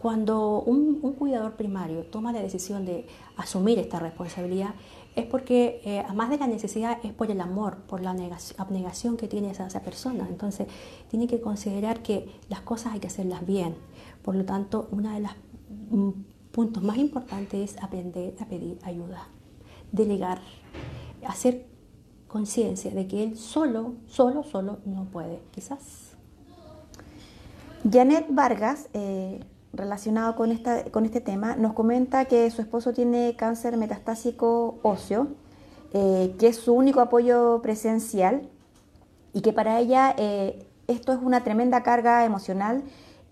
cuando 0.00 0.62
un, 0.62 0.98
un, 1.02 1.12
cuidador 1.12 1.56
primario 1.56 2.04
toma 2.06 2.32
la 2.32 2.40
decisión 2.40 2.86
de 2.86 3.06
asumir 3.36 3.78
esta 3.78 3.98
responsabilidad, 3.98 4.74
es 5.16 5.26
porque, 5.26 5.80
eh, 5.84 6.02
además 6.06 6.30
de 6.30 6.38
la 6.38 6.46
necesidad, 6.46 6.98
es 7.02 7.12
por 7.12 7.30
el 7.30 7.40
amor, 7.40 7.78
por 7.88 8.00
la 8.00 8.10
abnegación 8.58 9.16
que 9.16 9.28
tiene 9.28 9.50
esa, 9.50 9.66
esa, 9.66 9.82
persona. 9.82 10.26
Entonces, 10.28 10.68
tiene 11.08 11.26
que 11.26 11.40
considerar 11.40 12.02
que 12.02 12.28
las 12.48 12.60
cosas 12.60 12.94
hay 12.94 13.00
que 13.00 13.08
hacerlas 13.08 13.44
bien. 13.44 13.74
Por 14.22 14.36
lo 14.36 14.44
tanto, 14.44 14.88
uno 14.92 15.12
de 15.12 15.20
los 15.20 15.32
mm, 15.90 16.10
puntos 16.52 16.82
más 16.82 16.96
importantes 16.98 17.72
es 17.72 17.82
aprender 17.82 18.34
a 18.40 18.46
pedir 18.46 18.78
ayuda, 18.82 19.28
delegar, 19.92 20.40
hacer 21.26 21.66
conciencia 22.28 22.92
de 22.92 23.06
que 23.08 23.24
él 23.24 23.36
solo, 23.36 23.94
solo, 24.06 24.44
solo 24.44 24.78
no 24.84 25.04
puede, 25.06 25.42
quizás. 25.50 26.10
Janet 27.90 28.26
Vargas 28.30 28.88
eh, 28.92 29.40
relacionado 29.72 30.34
con, 30.34 30.50
esta, 30.50 30.84
con 30.84 31.04
este 31.04 31.20
tema, 31.20 31.56
nos 31.56 31.74
comenta 31.74 32.24
que 32.24 32.50
su 32.50 32.60
esposo 32.60 32.92
tiene 32.92 33.36
cáncer 33.36 33.76
metastásico 33.76 34.78
óseo, 34.82 35.28
eh, 35.92 36.34
que 36.38 36.48
es 36.48 36.56
su 36.56 36.72
único 36.72 37.00
apoyo 37.00 37.60
presencial 37.62 38.48
y 39.32 39.42
que 39.42 39.52
para 39.52 39.78
ella 39.78 40.14
eh, 40.18 40.66
esto 40.88 41.12
es 41.12 41.18
una 41.22 41.44
tremenda 41.44 41.82
carga 41.82 42.24
emocional, 42.24 42.82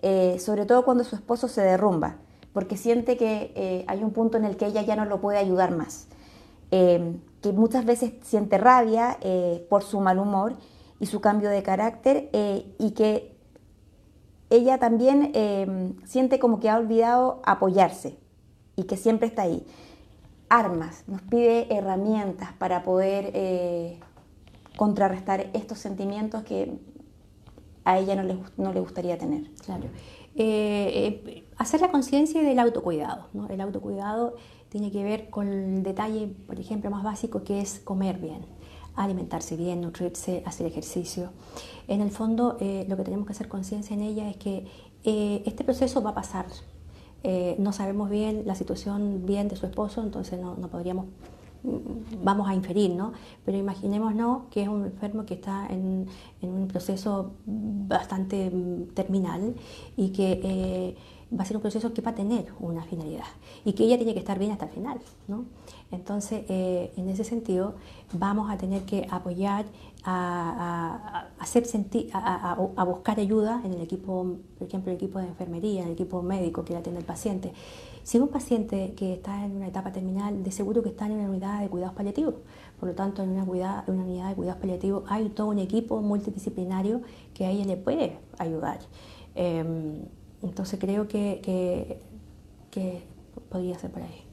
eh, 0.03 0.39
sobre 0.39 0.65
todo 0.65 0.85
cuando 0.85 1.03
su 1.05 1.17
esposo 1.17 1.49
se 1.49 1.63
derrumba, 1.63 2.17
porque 2.53 2.77
siente 2.77 3.17
que 3.17 3.85
hay 3.89 4.03
un 4.03 4.13
punto 4.13 4.37
en 4.39 4.45
el 4.45 4.57
que 4.57 4.67
ella 4.67 4.83
ya 4.83 4.95
no 4.97 5.05
lo 5.05 5.21
puede 5.21 5.39
ayudar 5.39 5.77
más, 5.77 6.07
que 6.71 7.53
muchas 7.53 7.85
veces 7.85 8.13
siente 8.23 8.59
rabia 8.59 9.19
por 9.69 9.83
su 9.83 10.01
mal 10.01 10.19
humor 10.19 10.55
y 11.01 11.07
su 11.07 11.21
cambio 11.21 11.51
de 11.51 11.63
carácter 11.63 12.31
y 12.79 12.91
que 12.93 13.38
ella 14.51 14.79
también 14.79 15.33
em, 15.35 15.95
siente 16.05 16.39
como 16.39 16.61
que 16.61 16.71
ha 16.71 16.79
olvidado 16.79 17.41
apoyarse 17.45 18.19
y 18.77 18.85
que 18.85 18.97
siempre 18.97 19.29
está 19.29 19.43
ahí. 19.43 19.67
Armas, 20.49 21.05
nos 21.07 21.21
pide 21.23 21.75
herramientas 21.75 22.53
para 22.55 22.83
poder 22.83 23.31
eh, 23.35 24.01
contrarrestar 24.77 25.51
estos 25.53 25.79
sentimientos 25.79 26.43
que 26.45 26.79
a 27.85 27.99
ella 27.99 28.17
no 28.17 28.23
le, 28.23 28.39
no 28.57 28.73
le 28.73 28.81
gustaría 28.81 29.19
tener. 29.19 29.51
Claro. 29.65 29.85
Eh, 30.35 31.23
eh, 31.27 31.45
hacer 31.59 31.81
la 31.81 31.91
conciencia 31.91 32.43
del 32.43 32.59
autocuidado. 32.59 33.27
¿no? 33.35 33.49
El 33.49 33.61
autocuidado 33.61 34.37
tiene 34.71 34.91
que 34.91 35.05
ver 35.05 35.29
con 35.29 35.49
el 35.49 35.83
detalle, 35.83 36.29
por 36.47 36.59
ejemplo, 36.59 36.91
más 36.91 37.03
básico 37.03 37.45
que 37.45 37.61
es 37.61 37.81
comer 37.81 38.19
bien 38.19 38.58
alimentarse 39.05 39.57
bien, 39.57 39.81
nutrirse, 39.81 40.43
hacer 40.47 40.67
ejercicio. 40.67 41.31
En 41.87 42.01
el 42.01 42.11
fondo, 42.11 42.57
eh, 42.61 42.85
lo 42.89 42.97
que 42.97 43.05
tenemos 43.05 43.27
que 43.27 43.33
hacer 43.33 43.49
conciencia 43.49 43.95
en 43.95 44.03
ella 44.03 44.29
es 44.29 44.37
que 44.37 44.67
eh, 45.05 45.43
este 45.47 45.65
proceso 45.65 46.03
va 46.03 46.11
a 46.11 46.15
pasar. 46.15 46.47
Eh, 47.23 47.57
no 47.59 47.73
sabemos 47.73 48.11
bien 48.11 48.43
la 48.47 48.55
situación 48.55 49.25
bien 49.27 49.49
de 49.49 49.57
su 49.57 49.67
esposo, 49.67 50.03
entonces 50.03 50.39
no, 50.41 50.55
podríamos, 50.69 51.07
mm, 51.63 52.23
vamos 52.23 52.49
a 52.49 52.55
inferir, 52.55 52.91
¿no? 52.91 53.13
Pero 53.45 53.59
imaginémonos 53.59 54.43
que 54.51 54.63
es 54.63 54.69
un 54.69 54.85
enfermo 54.85 55.25
que 55.25 55.35
está 55.35 55.67
en, 55.69 56.07
en 56.43 56.51
un 56.51 56.69
proceso 56.69 57.33
bastante 57.47 58.51
mm, 58.51 58.95
terminal 58.95 59.55
y 59.97 60.11
que 60.11 60.97
va 61.37 61.43
a 61.43 61.47
ser 61.47 61.57
un 61.57 61.63
proceso 61.63 61.93
que 61.93 62.01
va 62.01 62.13
a 62.13 62.15
tener 62.15 62.47
una 62.59 62.83
finalidad 62.85 63.27
y 63.65 63.75
que 63.75 63.85
ella 63.85 63.97
tiene 63.97 64.15
que 64.15 64.21
estar 64.21 64.39
bien 64.39 64.53
hasta 64.53 64.65
el 64.65 64.71
final. 64.71 64.99
¿no? 65.27 65.45
Entonces, 65.91 66.45
eh, 66.49 66.93
en 66.97 67.09
ese 67.09 67.25
sentido, 67.25 67.75
vamos 68.13 68.51
a 68.51 68.57
tener 68.57 68.83
que 68.83 69.07
apoyar 69.11 69.67
a, 70.05 71.29
hacer 71.39 71.67
sentir, 71.67 72.09
a, 72.15 72.85
buscar 72.85 73.19
ayuda 73.21 73.61
en 73.65 73.75
el 73.75 73.83
equipo, 73.83 74.37
por 74.59 74.69
ejemplo, 74.69 74.91
el 74.91 74.97
equipo 74.97 75.19
de 75.19 75.27
enfermería, 75.27 75.83
en 75.83 75.89
el 75.89 75.93
equipo 75.95 76.23
médico 76.23 76.65
que 76.65 76.77
atiende 76.77 77.01
al 77.01 77.07
paciente. 77.07 77.53
Si 78.05 78.17
es 78.17 78.23
un 78.23 78.31
paciente 78.31 78.95
que 78.97 79.15
está 79.15 79.45
en 79.45 79.57
una 79.57 79.69
etapa 79.69 79.93
terminal, 79.93 80.43
de 80.43 80.51
seguro 80.51 80.83
que 80.83 80.89
está 80.89 81.07
en 81.07 81.13
una 81.13 81.29
unidad 81.29 81.61
de 81.61 81.69
cuidados 81.69 81.95
paliativos. 81.95 82.37
Por 82.81 82.89
lo 82.89 82.95
tanto, 82.95 83.23
en 83.23 83.31
una, 83.31 83.45
una 83.45 84.03
unidad 84.03 84.31
de 84.31 84.35
cuidados 84.35 84.61
paliativos 84.61 85.05
hay 85.09 85.29
todo 85.29 85.49
un 85.49 85.59
equipo 85.59 86.01
multidisciplinario 86.01 87.03
que 87.35 87.45
a 87.45 87.51
ella 87.51 87.67
le 87.67 87.77
puede 87.77 88.19
ayudar. 88.39 88.79
Em, 89.35 90.07
entonces 90.43 90.79
creo 90.79 91.09
que, 91.09 92.01
que, 92.71 93.03
podría 93.49 93.79
ser 93.79 93.91
por 93.91 94.03
ahí. 94.03 94.25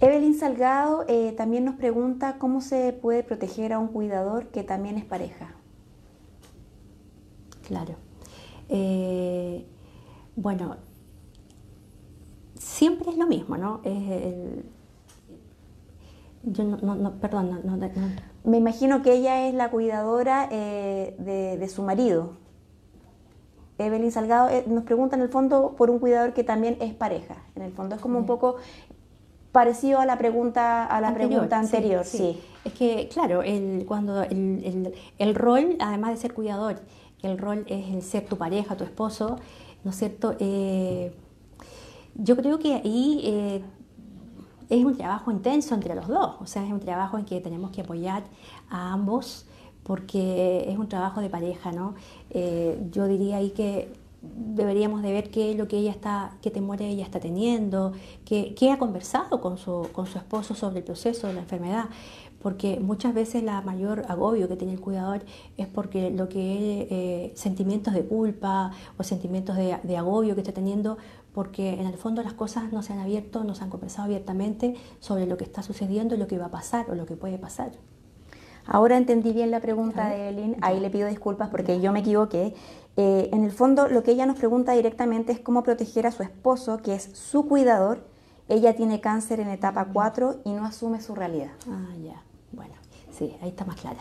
Evelyn 0.00 0.34
Salgado 0.34 1.04
eh, 1.08 1.32
también 1.36 1.64
nos 1.64 1.76
pregunta 1.76 2.38
cómo 2.38 2.60
se 2.60 2.92
puede 2.92 3.22
proteger 3.22 3.72
a 3.72 3.78
un 3.78 3.88
cuidador 3.88 4.48
que 4.48 4.62
también 4.62 4.98
es 4.98 5.04
pareja. 5.04 5.54
Claro. 7.66 7.94
Eh, 8.68 9.66
bueno, 10.36 10.76
siempre 12.54 13.10
es 13.10 13.16
lo 13.16 13.26
mismo, 13.26 13.56
¿no? 13.56 13.80
yo 16.46 16.64
no, 16.64 17.20
perdón, 17.20 17.60
no, 17.64 17.78
Me 18.44 18.58
imagino 18.58 19.02
que 19.02 19.14
ella 19.14 19.48
es 19.48 19.54
la 19.54 19.70
cuidadora 19.70 20.48
eh, 20.50 21.14
de, 21.18 21.68
su 21.68 21.82
marido. 21.82 22.36
Evelyn 23.84 24.10
Salgado 24.10 24.48
eh, 24.48 24.64
nos 24.66 24.84
pregunta 24.84 25.16
en 25.16 25.22
el 25.22 25.28
fondo 25.28 25.74
por 25.76 25.90
un 25.90 25.98
cuidador 25.98 26.32
que 26.32 26.44
también 26.44 26.76
es 26.80 26.94
pareja. 26.94 27.36
En 27.54 27.62
el 27.62 27.72
fondo 27.72 27.96
es 27.96 28.00
como 28.00 28.18
un 28.18 28.26
poco 28.26 28.56
parecido 29.52 30.00
a 30.00 30.06
la 30.06 30.18
pregunta 30.18 30.84
a 30.84 31.00
la 31.00 31.08
anterior, 31.08 31.30
pregunta 31.30 31.58
anterior. 31.58 32.04
Sí, 32.04 32.40
Es 32.64 32.72
que, 32.72 33.08
claro, 33.08 33.42
el, 33.42 33.84
cuando 33.86 34.22
el, 34.22 34.92
el, 35.18 35.34
rol, 35.34 35.76
además 35.78 36.10
de 36.10 36.16
ser 36.16 36.34
cuidador, 36.34 36.80
el 37.22 37.38
rol 37.38 37.64
es 37.68 37.94
el 37.94 38.02
ser 38.02 38.26
tu 38.26 38.36
pareja, 38.36 38.76
tu 38.76 38.82
esposo, 38.82 39.38
¿no 39.84 39.92
es 39.92 39.96
cierto? 39.96 40.34
Eh, 40.40 41.14
yo 42.16 42.36
creo 42.36 42.58
que 42.58 42.74
ahí 42.74 43.20
eh, 43.24 43.64
es 44.70 44.84
un 44.84 44.96
trabajo 44.96 45.30
intenso 45.30 45.74
entre 45.74 45.94
los 45.94 46.08
dos, 46.08 46.36
o 46.40 46.46
sea, 46.46 46.64
es 46.64 46.72
un 46.72 46.80
trabajo 46.80 47.16
en 47.16 47.24
que 47.24 47.40
tenemos 47.40 47.70
que 47.70 47.82
apoyar 47.82 48.24
a 48.68 48.92
ambos 48.92 49.46
porque 49.84 50.64
es 50.68 50.78
un 50.78 50.88
trabajo 50.88 51.20
de 51.20 51.30
pareja, 51.30 51.70
¿no? 51.70 51.94
Eh, 52.30 52.82
yo 52.90 53.06
diría 53.06 53.36
ahí 53.36 53.50
que 53.50 53.92
deberíamos 54.22 55.02
de 55.02 55.12
ver 55.12 55.30
qué 55.30 55.52
es 55.52 55.56
lo 55.56 55.68
que 55.68 55.76
ella 55.78 55.90
está, 55.90 56.32
qué 56.40 56.50
temor 56.50 56.80
ella 56.80 57.04
está 57.04 57.20
teniendo, 57.20 57.92
qué, 58.24 58.70
ha 58.72 58.78
conversado 58.78 59.40
con 59.40 59.58
su, 59.58 59.88
con 59.92 60.06
su 60.06 60.18
esposo 60.18 60.54
sobre 60.54 60.78
el 60.78 60.84
proceso 60.84 61.26
de 61.26 61.34
la 61.34 61.40
enfermedad 61.40 61.86
porque 62.44 62.78
muchas 62.78 63.14
veces 63.14 63.42
la 63.42 63.62
mayor 63.62 64.04
agobio 64.06 64.48
que 64.48 64.56
tiene 64.56 64.74
el 64.74 64.80
cuidador 64.80 65.24
es 65.56 65.66
porque 65.66 66.10
lo 66.10 66.28
que 66.28 66.82
es 66.82 66.88
eh, 66.90 67.32
sentimientos 67.36 67.94
de 67.94 68.04
culpa 68.04 68.70
o 68.98 69.02
sentimientos 69.02 69.56
de, 69.56 69.78
de, 69.82 69.96
agobio 69.96 70.34
que 70.34 70.42
está 70.42 70.52
teniendo, 70.52 70.98
porque 71.32 71.72
en 71.72 71.86
el 71.86 71.94
fondo 71.94 72.22
las 72.22 72.34
cosas 72.34 72.70
no 72.70 72.82
se 72.82 72.92
han 72.92 72.98
abierto, 72.98 73.44
no 73.44 73.54
se 73.54 73.64
han 73.64 73.70
conversado 73.70 74.04
abiertamente 74.04 74.74
sobre 75.00 75.26
lo 75.26 75.38
que 75.38 75.44
está 75.44 75.62
sucediendo 75.62 76.18
lo 76.18 76.26
que 76.26 76.36
va 76.36 76.46
a 76.46 76.50
pasar 76.50 76.90
o 76.90 76.94
lo 76.94 77.06
que 77.06 77.16
puede 77.16 77.38
pasar. 77.38 77.72
Ahora 78.66 78.96
entendí 78.96 79.32
bien 79.32 79.50
la 79.50 79.60
pregunta 79.60 80.08
de 80.08 80.28
Evelyn, 80.28 80.56
ahí 80.62 80.80
le 80.80 80.90
pido 80.90 81.08
disculpas 81.08 81.48
porque 81.50 81.80
yo 81.80 81.92
me 81.92 82.00
equivoqué. 82.00 82.54
Eh, 82.96 83.28
en 83.32 83.44
el 83.44 83.50
fondo 83.50 83.88
lo 83.88 84.02
que 84.02 84.12
ella 84.12 84.26
nos 84.26 84.38
pregunta 84.38 84.72
directamente 84.72 85.32
es 85.32 85.40
cómo 85.40 85.62
proteger 85.62 86.06
a 86.06 86.12
su 86.12 86.22
esposo, 86.22 86.78
que 86.78 86.94
es 86.94 87.10
su 87.12 87.46
cuidador. 87.46 88.06
Ella 88.48 88.74
tiene 88.76 89.00
cáncer 89.00 89.40
en 89.40 89.48
etapa 89.48 89.88
4 89.92 90.42
y 90.44 90.52
no 90.52 90.64
asume 90.64 91.00
su 91.00 91.14
realidad. 91.14 91.52
Ah, 91.68 91.94
ya. 92.02 92.22
Bueno, 92.52 92.74
sí, 93.10 93.34
ahí 93.42 93.48
está 93.48 93.64
más 93.64 93.80
clara. 93.80 94.00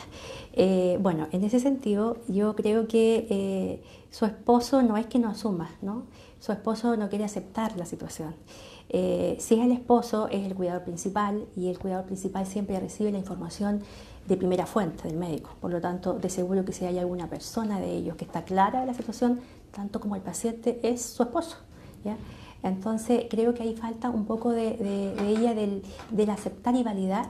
Eh, 0.54 0.98
bueno, 1.02 1.28
en 1.32 1.44
ese 1.44 1.60
sentido, 1.60 2.18
yo 2.28 2.56
creo 2.56 2.88
que 2.88 3.28
eh, 3.30 3.84
su 4.10 4.26
esposo 4.26 4.82
no 4.82 4.98
es 4.98 5.08
que 5.08 5.20
no 5.20 5.30
asuma, 5.30 5.72
¿no? 5.82 6.04
Su 6.40 6.52
esposo 6.52 6.98
no 6.98 7.10
quiere 7.10 7.24
aceptar 7.24 7.78
la 7.78 7.86
situación. 7.86 8.36
Eh, 8.90 9.38
si 9.40 9.56
es 9.56 9.62
el 9.62 9.72
esposo, 9.72 10.28
es 10.28 10.46
el 10.46 10.56
cuidador 10.56 10.84
principal 10.84 11.48
y 11.56 11.70
el 11.70 11.80
cuidador 11.80 12.06
principal 12.06 12.46
siempre 12.46 12.80
recibe 12.80 13.12
la 13.12 13.18
información 13.18 13.82
de 14.28 14.38
primera 14.38 14.66
fuente 14.66 15.08
del 15.08 15.18
médico. 15.18 15.52
Por 15.60 15.72
lo 15.72 15.82
tanto, 15.82 16.14
de 16.14 16.30
seguro 16.30 16.64
que 16.66 16.72
si 16.72 16.86
hay 16.86 17.00
alguna 17.00 17.30
persona 17.30 17.80
de 17.80 17.92
ellos 17.92 18.16
que 18.16 18.26
está 18.26 18.44
clara 18.44 18.82
de 18.82 18.86
la 18.86 18.94
situación, 18.94 19.42
tanto 19.72 20.00
como 20.00 20.16
el 20.16 20.22
paciente, 20.22 20.80
es 20.84 21.02
su 21.02 21.24
esposo. 21.24 21.58
¿ya? 22.04 22.18
Entonces, 22.64 23.26
creo 23.30 23.54
que 23.54 23.64
ahí 23.64 23.76
falta 23.76 24.10
un 24.10 24.26
poco 24.26 24.52
de, 24.52 25.14
ella 25.28 25.54
del, 25.54 25.84
del 26.12 26.30
aceptar 26.30 26.76
y 26.76 26.84
validar 26.84 27.30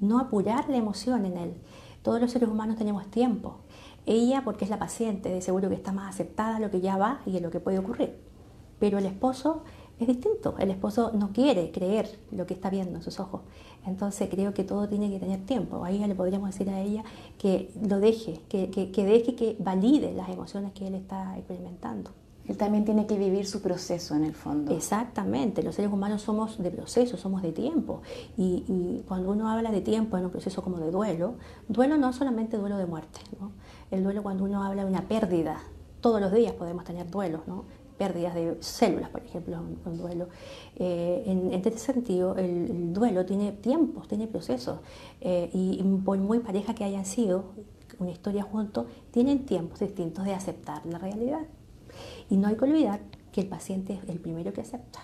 no 0.00 0.18
apurar 0.18 0.68
la 0.68 0.76
emoción 0.76 1.24
en 1.24 1.36
él. 1.36 1.54
Todos 2.02 2.20
los 2.20 2.32
seres 2.32 2.48
humanos 2.48 2.76
tenemos 2.76 3.06
tiempo. 3.10 3.58
Ella, 4.04 4.42
porque 4.44 4.64
es 4.64 4.70
la 4.70 4.78
paciente, 4.78 5.28
de 5.28 5.40
seguro 5.40 5.68
que 5.68 5.76
está 5.76 5.92
más 5.92 6.12
aceptada 6.12 6.56
a 6.56 6.60
lo 6.60 6.70
que 6.70 6.80
ya 6.80 6.96
va 6.96 7.20
y 7.24 7.36
en 7.36 7.42
lo 7.44 7.50
que 7.50 7.60
puede 7.60 7.78
ocurrir. 7.78 8.18
Pero 8.80 8.98
el 8.98 9.06
esposo 9.06 9.62
es 9.98 10.06
distinto. 10.06 10.54
El 10.58 10.70
esposo 10.70 11.12
no 11.14 11.32
quiere 11.32 11.70
creer 11.70 12.18
lo 12.30 12.46
que 12.46 12.54
está 12.54 12.70
viendo 12.70 12.96
en 12.96 13.02
sus 13.02 13.20
ojos. 13.20 13.42
Entonces 13.86 14.28
creo 14.30 14.54
que 14.54 14.64
todo 14.64 14.88
tiene 14.88 15.10
que 15.10 15.18
tener 15.18 15.40
tiempo. 15.44 15.84
Ahí 15.84 15.98
le 15.98 16.14
podríamos 16.14 16.50
decir 16.50 16.70
a 16.70 16.80
ella 16.80 17.04
que 17.38 17.70
lo 17.88 18.00
deje, 18.00 18.40
que, 18.48 18.70
que 18.70 19.04
deje 19.04 19.34
que 19.34 19.56
valide 19.58 20.12
las 20.12 20.28
emociones 20.28 20.72
que 20.72 20.86
él 20.86 20.94
está 20.94 21.36
experimentando. 21.36 22.10
Él 22.48 22.56
también 22.56 22.84
tiene 22.84 23.06
que 23.06 23.16
vivir 23.16 23.46
su 23.46 23.62
proceso 23.62 24.16
en 24.16 24.24
el 24.24 24.34
fondo. 24.34 24.74
Exactamente, 24.74 25.62
los 25.62 25.76
seres 25.76 25.92
humanos 25.92 26.22
somos 26.22 26.60
de 26.60 26.70
proceso, 26.70 27.16
somos 27.16 27.40
de 27.42 27.52
tiempo. 27.52 28.02
Y, 28.36 29.02
cuando 29.06 29.30
uno 29.30 29.48
habla 29.48 29.70
de 29.70 29.80
tiempo 29.80 30.16
en 30.18 30.24
un 30.24 30.30
proceso 30.30 30.62
como 30.62 30.78
de 30.78 30.90
duelo, 30.90 31.34
duelo 31.68 31.96
no 31.98 32.12
solamente 32.12 32.56
duelo 32.56 32.78
de 32.78 32.86
muerte, 32.86 33.20
¿no? 33.40 33.52
el 33.90 34.02
duelo 34.02 34.22
cuando 34.22 34.44
uno 34.44 34.64
habla 34.64 34.84
de 34.84 34.90
una 34.90 35.02
pérdida, 35.02 35.60
todos 36.00 36.20
los 36.20 36.32
días 36.32 36.52
podemos 36.54 36.84
tener 36.84 37.08
duelos, 37.08 37.42
¿no? 37.46 37.64
Pérdidas 37.98 38.34
de 38.34 38.56
células, 38.60 39.10
por 39.10 39.22
ejemplo, 39.22 39.58
un, 39.84 39.98
duelo. 39.98 40.28
Eh, 40.76 41.22
en, 41.26 41.52
este 41.52 41.76
sentido, 41.78 42.36
el, 42.36 42.92
duelo 42.92 43.24
tiene 43.26 43.52
tiempos, 43.52 44.08
tiene 44.08 44.26
procesos, 44.26 44.80
eh, 45.20 45.50
y 45.52 45.82
por 46.04 46.18
muy 46.18 46.40
pareja 46.40 46.74
que 46.74 46.84
hayan 46.84 47.04
sido, 47.04 47.44
una 47.98 48.10
historia 48.10 48.42
juntos, 48.42 48.86
tienen 49.10 49.44
tiempos 49.46 49.80
distintos 49.80 50.24
de 50.24 50.34
aceptar 50.34 50.84
la 50.86 50.98
realidad. 50.98 51.42
Y 52.30 52.36
no 52.36 52.48
hay 52.48 52.56
que 52.56 52.64
olvidar 52.64 53.00
que 53.32 53.42
el 53.42 53.48
paciente 53.48 53.94
es 53.94 54.08
el 54.08 54.18
primero 54.18 54.52
que 54.52 54.60
acepta. 54.60 55.00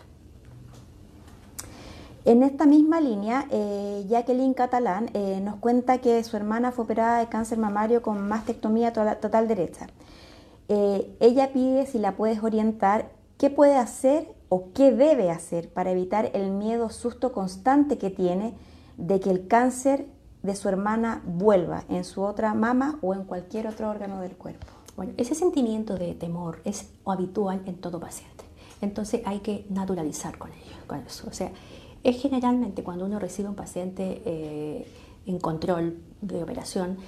En 2.25 2.43
esta 2.43 2.67
misma 2.67 3.01
línea, 3.01 3.47
eh, 3.51 4.05
Jacqueline 4.07 4.53
Catalán 4.53 5.09
eh, 5.15 5.41
nos 5.43 5.57
cuenta 5.57 5.99
que 5.99 6.23
su 6.25 6.37
hermana 6.37 6.73
fue 6.73 6.85
operada 6.85 7.21
de 7.21 7.29
cáncer 7.29 7.57
mamario 7.57 8.03
con 8.03 8.29
mastectomía 8.29 8.93
total 8.93 9.49
derecha. 9.49 9.87
Eh, 10.69 11.17
ella 11.21 11.53
pide 11.53 11.87
si 11.87 11.99
la 11.99 12.17
puedes 12.17 12.43
orientar 12.43 13.11
qué 13.39 13.51
puede 13.51 13.77
hacer 13.77 14.35
o 14.49 14.73
qué 14.73 14.93
debe 14.93 15.31
hacer 15.31 15.73
para 15.73 15.91
evitar 15.91 16.31
el 16.35 16.51
miedo, 16.51 16.91
susto 16.91 17.33
constante 17.33 17.99
que 17.99 18.11
tiene 18.11 18.55
de 18.97 19.21
que 19.21 19.31
el 19.31 19.47
cáncer 19.47 20.07
de 20.43 20.55
su 20.55 20.69
hermana 20.69 21.23
vuelva 21.27 21.85
en 21.89 22.05
su 22.05 22.23
otra 22.23 22.55
mama 22.55 22.99
o 23.03 23.15
en 23.15 23.25
cualquier 23.25 23.67
otro 23.67 23.89
órgano 23.89 24.21
del 24.21 24.37
cuerpo. 24.37 24.67
Bueno, 24.97 25.13
ese 25.17 25.35
sentimiento 25.35 25.97
de 25.97 26.15
temor 26.15 26.61
es 26.65 26.91
habitual 27.05 27.63
en 27.67 27.77
todo 27.77 28.01
paciente. 28.01 28.45
Entonces 28.81 29.23
hay 29.25 29.41
que 29.41 29.67
naturalizar 29.71 30.39
con 30.39 30.51
ello, 30.53 30.77
con 30.87 30.99
eso. 30.99 31.29
O 31.29 31.33
sea, 31.33 31.51
es 32.03 32.21
generalmente 32.21 32.83
cuando 32.83 33.07
uno 33.07 33.19
recibe 33.19 33.49
un 33.49 33.55
paciente 33.55 34.23
eh, 34.25 34.87
en 35.27 35.39
control 35.39 35.99
de 36.21 36.43
operación, 36.43 36.99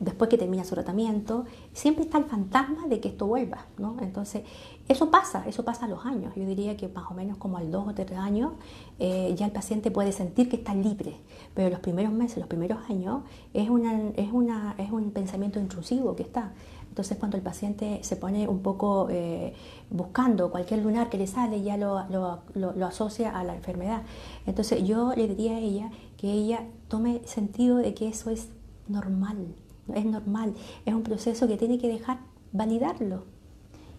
después 0.00 0.30
que 0.30 0.38
termina 0.38 0.64
su 0.64 0.74
tratamiento, 0.74 1.44
siempre 1.72 2.04
está 2.04 2.18
el 2.18 2.24
fantasma 2.24 2.86
de 2.86 3.00
que 3.00 3.08
esto 3.08 3.26
vuelva, 3.26 3.66
¿no? 3.78 3.96
Entonces, 4.00 4.42
eso 4.88 5.10
pasa, 5.10 5.44
eso 5.46 5.64
pasa 5.64 5.86
a 5.86 5.88
los 5.88 6.06
años. 6.06 6.34
Yo 6.36 6.46
diría 6.46 6.76
que 6.76 6.88
más 6.88 7.10
o 7.10 7.14
menos 7.14 7.36
como 7.36 7.58
al 7.58 7.70
dos 7.70 7.88
o 7.88 7.94
tres 7.94 8.12
años, 8.12 8.52
eh, 8.98 9.34
ya 9.36 9.46
el 9.46 9.52
paciente 9.52 9.90
puede 9.90 10.12
sentir 10.12 10.48
que 10.48 10.56
está 10.56 10.74
libre, 10.74 11.16
pero 11.54 11.68
los 11.68 11.80
primeros 11.80 12.12
meses, 12.12 12.38
los 12.38 12.46
primeros 12.46 12.78
años, 12.88 13.22
es, 13.52 13.68
una, 13.68 14.10
es, 14.16 14.32
una, 14.32 14.74
es 14.78 14.90
un 14.90 15.10
pensamiento 15.10 15.58
intrusivo 15.58 16.14
que 16.16 16.22
está. 16.22 16.52
Entonces 16.98 17.16
cuando 17.16 17.36
el 17.36 17.44
paciente 17.44 18.00
se 18.02 18.16
pone 18.16 18.48
un 18.48 18.60
poco 18.60 19.06
eh, 19.08 19.52
buscando 19.88 20.50
cualquier 20.50 20.82
lunar 20.82 21.08
que 21.08 21.16
le 21.16 21.28
sale, 21.28 21.62
ya 21.62 21.76
lo, 21.76 22.04
lo, 22.08 22.86
asocia 22.86 23.38
a 23.38 23.44
la 23.44 23.54
enfermedad. 23.54 24.02
Entonces 24.46 24.82
yo 24.82 25.12
le 25.14 25.28
diría 25.28 25.54
a 25.54 25.60
ella 25.60 25.90
que 26.16 26.32
ella 26.32 26.66
tome 26.88 27.20
sentido 27.24 27.76
de 27.76 27.94
que 27.94 28.08
eso 28.08 28.30
es 28.30 28.48
normal, 28.88 29.54
es 29.94 30.04
normal, 30.04 30.54
es 30.86 30.94
un 30.94 31.02
proceso 31.02 31.48
que 31.48 31.56
tiene 31.56 31.78
que 31.78 31.88
dejar 31.88 32.18
validarlo. 32.52 33.24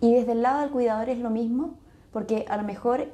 Y 0.02 0.14
desde 0.14 0.32
el 0.32 0.42
lado 0.42 0.62
del 0.62 0.70
cuidador 0.70 1.10
es 1.10 1.20
lo 1.20 1.30
mismo, 1.30 1.76
porque 2.12 2.46
a 2.50 2.58
lo 2.58 2.64
mejor 2.64 3.08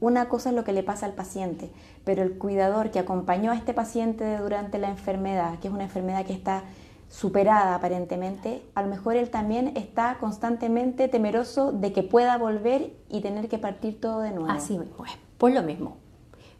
una 0.00 0.28
cosa 0.28 0.50
es 0.50 0.56
lo 0.56 0.64
que 0.64 0.72
le 0.72 0.82
pasa 0.82 1.06
al 1.06 1.12
paciente, 1.12 1.70
pero 2.04 2.22
el 2.22 2.36
cuidador 2.36 2.90
que 2.90 2.98
acompañó 2.98 3.52
a 3.52 3.56
este 3.56 3.72
paciente 3.72 4.36
durante 4.38 4.78
la 4.78 4.88
enfermedad, 4.88 5.58
que 5.60 5.68
es 5.68 5.74
una 5.74 5.84
enfermedad 5.84 6.26
que 6.26 6.32
está 6.32 6.64
superada 7.08 7.76
aparentemente, 7.76 8.62
a 8.74 8.82
lo 8.82 8.88
mejor 8.88 9.16
él 9.16 9.30
también 9.30 9.72
está 9.76 10.18
constantemente 10.18 11.08
temeroso 11.08 11.72
de 11.72 11.92
que 11.92 12.02
pueda 12.02 12.36
volver 12.38 12.92
y 13.08 13.20
tener 13.20 13.48
que 13.48 13.58
partir 13.58 14.00
todo 14.00 14.20
de 14.20 14.32
nuevo. 14.32 14.50
Así 14.50 14.76
mismo, 14.76 15.04
por 15.38 15.52
lo 15.52 15.62
mismo. 15.62 15.96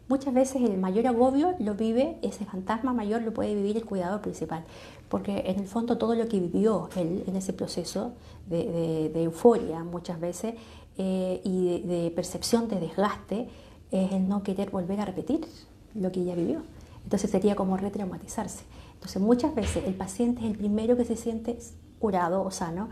Muchas 0.07 0.35
veces 0.35 0.61
el 0.61 0.77
mayor 0.77 1.07
agobio 1.07 1.55
lo 1.59 1.73
vive, 1.73 2.19
ese 2.21 2.45
fantasma 2.45 2.93
mayor 2.93 3.23
lo 3.23 3.33
puede 3.33 3.55
vivir 3.55 3.75
el 3.75 3.85
cuidador 3.85 4.21
principal, 4.21 4.63
porque 5.09 5.43
en 5.47 5.59
el 5.59 5.67
fondo 5.67 5.97
todo 5.97 6.15
lo 6.15 6.27
que 6.27 6.39
vivió 6.39 6.89
él 6.95 7.23
en 7.27 7.35
ese 7.35 7.53
proceso 7.53 8.13
de, 8.47 9.11
euforia 9.15 9.83
muchas 9.83 10.19
veces 10.19 10.55
eh, 10.97 11.41
y 11.43 11.81
de, 11.81 12.03
de 12.03 12.11
percepción 12.11 12.67
de 12.67 12.79
desgaste 12.79 13.47
es 13.91 14.11
el 14.11 14.27
no 14.27 14.43
querer 14.43 14.71
volver 14.71 14.99
a 14.99 15.05
repetir 15.05 15.45
lo 15.93 16.11
que 16.11 16.23
ya 16.23 16.35
vivió. 16.35 16.61
Entonces 17.03 17.29
sería 17.29 17.55
como 17.55 17.77
retraumatizarse. 17.77 18.63
Entonces 18.95 19.21
muchas 19.21 19.53
veces 19.53 19.85
el 19.85 19.93
paciente 19.93 20.41
es 20.41 20.47
el 20.47 20.57
primero 20.57 20.97
que 20.97 21.05
se 21.05 21.15
siente 21.15 21.57
curado 21.99 22.43
o 22.43 22.51
sano 22.51 22.89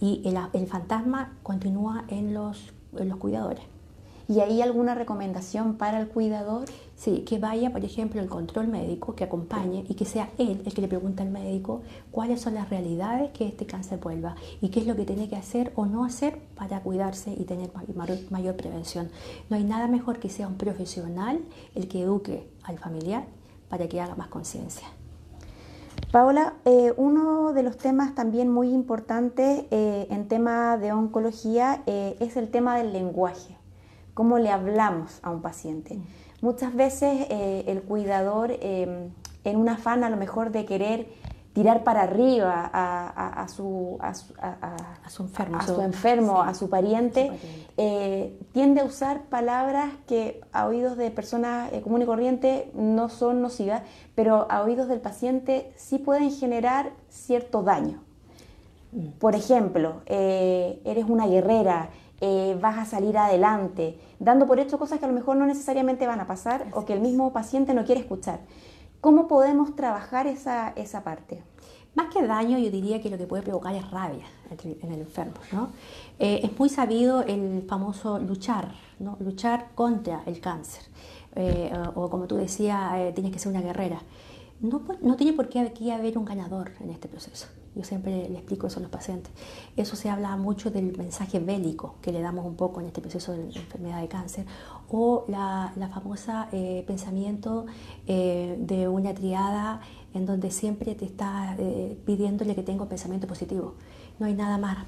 y 0.00 0.22
el, 0.24 0.66
fantasma 0.66 1.38
continúa 1.42 2.04
en 2.08 2.34
los, 2.34 2.72
en 2.96 3.08
los 3.08 3.18
cuidadores. 3.18 3.64
¿Y 4.28 4.40
hay 4.40 4.62
alguna 4.62 4.94
recomendación 4.94 5.76
para 5.76 6.00
el 6.00 6.08
cuidador? 6.08 6.66
Sí, 6.96 7.24
que 7.26 7.38
vaya, 7.38 7.70
por 7.70 7.84
ejemplo, 7.84 8.20
el 8.20 8.28
control 8.28 8.68
médico, 8.68 9.14
que 9.14 9.24
acompañe 9.24 9.84
y 9.88 9.94
que 9.94 10.04
sea 10.04 10.30
él 10.38 10.62
el 10.64 10.72
que 10.72 10.80
le 10.80 10.88
pregunte 10.88 11.22
al 11.22 11.30
médico 11.30 11.82
cuáles 12.12 12.40
son 12.40 12.54
las 12.54 12.70
realidades 12.70 13.32
que 13.32 13.48
este 13.48 13.66
cáncer 13.66 13.98
vuelva 13.98 14.36
y 14.60 14.68
qué 14.68 14.80
es 14.80 14.86
lo 14.86 14.94
que 14.94 15.04
tiene 15.04 15.28
que 15.28 15.36
hacer 15.36 15.72
o 15.74 15.86
no 15.86 16.04
hacer 16.04 16.38
para 16.54 16.80
cuidarse 16.80 17.32
y 17.32 17.44
tener 17.44 17.70
mayor, 18.30 18.56
prevención. 18.56 19.10
No 19.50 19.56
hay 19.56 19.64
nada 19.64 19.88
mejor 19.88 20.20
que 20.20 20.28
sea 20.28 20.46
un 20.46 20.56
profesional 20.56 21.40
el 21.74 21.88
que 21.88 22.02
eduque 22.02 22.48
al 22.62 22.78
familiar 22.78 23.26
para 23.68 23.88
que 23.88 24.00
haga 24.00 24.14
más 24.14 24.28
conciencia. 24.28 24.86
Paola, 26.12 26.54
eh, 26.64 26.92
uno 26.96 27.52
de 27.52 27.64
los 27.64 27.76
temas 27.76 28.14
también 28.14 28.48
muy 28.48 28.70
importantes 28.70 29.64
eh, 29.70 30.06
en 30.10 30.28
tema 30.28 30.76
de 30.76 30.92
oncología 30.92 31.82
eh, 31.86 32.16
es 32.20 32.36
el 32.36 32.50
tema 32.50 32.76
del 32.76 32.92
lenguaje 32.92 33.56
cómo 34.14 34.38
le 34.38 34.50
hablamos 34.50 35.18
a 35.22 35.30
un 35.30 35.42
paciente. 35.42 35.98
Muchas 36.44 36.74
veces 36.74 37.26
eh, 37.30 37.64
el 37.68 37.80
cuidador, 37.80 38.50
em, 38.60 39.08
en 39.44 39.56
un 39.56 39.66
afán 39.70 40.04
a 40.04 40.10
lo 40.10 40.18
mejor 40.18 40.52
de 40.52 40.66
querer 40.66 41.06
tirar 41.54 41.84
para 41.84 42.02
arriba 42.02 42.70
a, 42.70 43.48
su, 43.48 43.96
a, 44.02 44.12
su, 44.12 45.22
enfermo, 45.22 45.56
a 45.56 45.66
su, 45.66 45.80
enfermo, 45.80 46.42
a 46.42 46.52
su 46.52 46.68
pariente, 46.68 47.30
eh, 47.78 48.38
tiende 48.52 48.82
a 48.82 48.84
usar 48.84 49.22
palabras 49.22 49.88
que 50.06 50.42
a 50.52 50.66
oídos 50.66 50.98
de 50.98 51.10
personas 51.10 51.72
eh, 51.72 51.80
común 51.80 52.02
y 52.02 52.04
corriente 52.04 52.70
no 52.74 53.08
son 53.08 53.40
nocivas, 53.40 53.80
pero 54.14 54.46
a 54.50 54.60
oídos 54.64 54.86
del 54.88 55.00
paciente 55.00 55.72
sí 55.76 55.98
pueden 55.98 56.30
generar 56.30 56.90
cierto 57.08 57.62
daño. 57.62 58.02
Mm. 58.92 59.06
Por 59.18 59.34
ejemplo, 59.34 60.02
eres 60.04 61.06
una 61.08 61.26
guerrera, 61.26 61.88
eh, 62.20 62.56
vas 62.60 62.78
a 62.78 62.84
salir 62.84 63.18
adelante, 63.18 63.98
dando 64.18 64.46
por 64.46 64.58
hecho 64.60 64.78
cosas 64.78 64.98
que 64.98 65.04
a 65.04 65.08
lo 65.08 65.14
mejor 65.14 65.36
no 65.36 65.46
necesariamente 65.46 66.06
van 66.06 66.20
a 66.20 66.26
pasar 66.26 66.66
o 66.72 66.84
que 66.84 66.92
el 66.92 67.00
mismo 67.00 67.32
paciente 67.32 67.74
no 67.74 67.84
quiere 67.84 68.00
escuchar. 68.00 68.40
¿Cómo 69.00 69.28
podemos 69.28 69.76
trabajar 69.76 70.26
esa, 70.26 70.70
esa 70.76 71.04
parte? 71.04 71.42
Más 71.94 72.12
que 72.12 72.26
daño, 72.26 72.58
yo 72.58 72.70
diría 72.70 73.00
que 73.00 73.10
lo 73.10 73.18
que 73.18 73.26
puede 73.26 73.42
provocar 73.42 73.74
es 73.74 73.88
rabia 73.90 74.24
en 74.58 74.92
el 74.92 75.00
enfermo. 75.00 75.34
¿no? 75.52 75.70
Eh, 76.18 76.40
es 76.42 76.58
muy 76.58 76.68
sabido 76.68 77.22
el 77.22 77.64
famoso 77.68 78.18
luchar, 78.18 78.72
¿no? 78.98 79.16
luchar 79.20 79.68
contra 79.74 80.22
el 80.26 80.40
cáncer. 80.40 80.82
Eh, 81.36 81.72
o, 81.94 82.08
como 82.10 82.26
tú 82.26 82.36
decías, 82.36 83.14
tienes 83.14 83.32
que 83.32 83.38
ser 83.38 83.50
una 83.50 83.60
guerrera. 83.60 84.00
No, 84.60 84.82
no 85.02 85.16
tiene 85.16 85.32
por 85.32 85.48
qué 85.48 85.60
aquí 85.60 85.90
haber 85.90 86.16
un 86.16 86.24
ganador 86.24 86.72
en 86.80 86.90
este 86.90 87.08
proceso. 87.08 87.48
Yo 87.74 87.82
siempre 87.82 88.28
le 88.28 88.38
explico 88.38 88.68
eso 88.68 88.78
a 88.78 88.82
los 88.82 88.90
pacientes. 88.90 89.32
Eso 89.76 89.96
se 89.96 90.08
habla 90.08 90.36
mucho 90.36 90.70
del 90.70 90.96
mensaje 90.96 91.40
bélico 91.40 91.96
que 92.00 92.12
le 92.12 92.20
damos 92.20 92.46
un 92.46 92.54
poco 92.54 92.80
en 92.80 92.86
este 92.86 93.00
proceso 93.00 93.32
de 93.32 93.42
enfermedad 93.46 94.00
de 94.00 94.08
cáncer 94.08 94.46
o 94.90 95.24
la, 95.26 95.72
famosa 95.92 96.48
eh, 96.52 96.84
pensamiento 96.86 97.66
eh, 98.06 98.56
de 98.60 98.86
una 98.86 99.12
triada 99.12 99.80
en 100.12 100.24
donde 100.24 100.52
siempre 100.52 100.94
te 100.94 101.04
está 101.04 101.56
eh, 101.58 101.98
pidiéndole 102.06 102.54
que 102.54 102.62
tenga 102.62 102.84
un 102.84 102.88
pensamiento 102.88 103.26
positivo. 103.26 103.74
No 104.18 104.26
hay 104.26 104.34
nada 104.34 104.58
más 104.58 104.86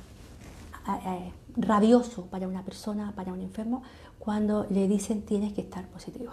rabioso 1.57 2.27
para 2.27 2.47
una 2.47 2.63
persona, 2.63 3.13
para 3.17 3.33
un 3.33 3.41
enfermo, 3.41 3.83
cuando 4.21 4.67
le 4.71 4.87
dicen 4.87 5.23
tienes 5.23 5.53
que 5.53 5.63
estar 5.63 5.89
positivo. 5.89 6.31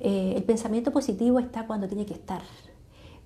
El 0.00 0.42
pensamiento 0.44 0.92
positivo 0.92 1.38
está 1.38 1.66
cuando 1.66 1.88
tiene 1.88 2.06
que 2.06 2.14
estar, 2.14 2.42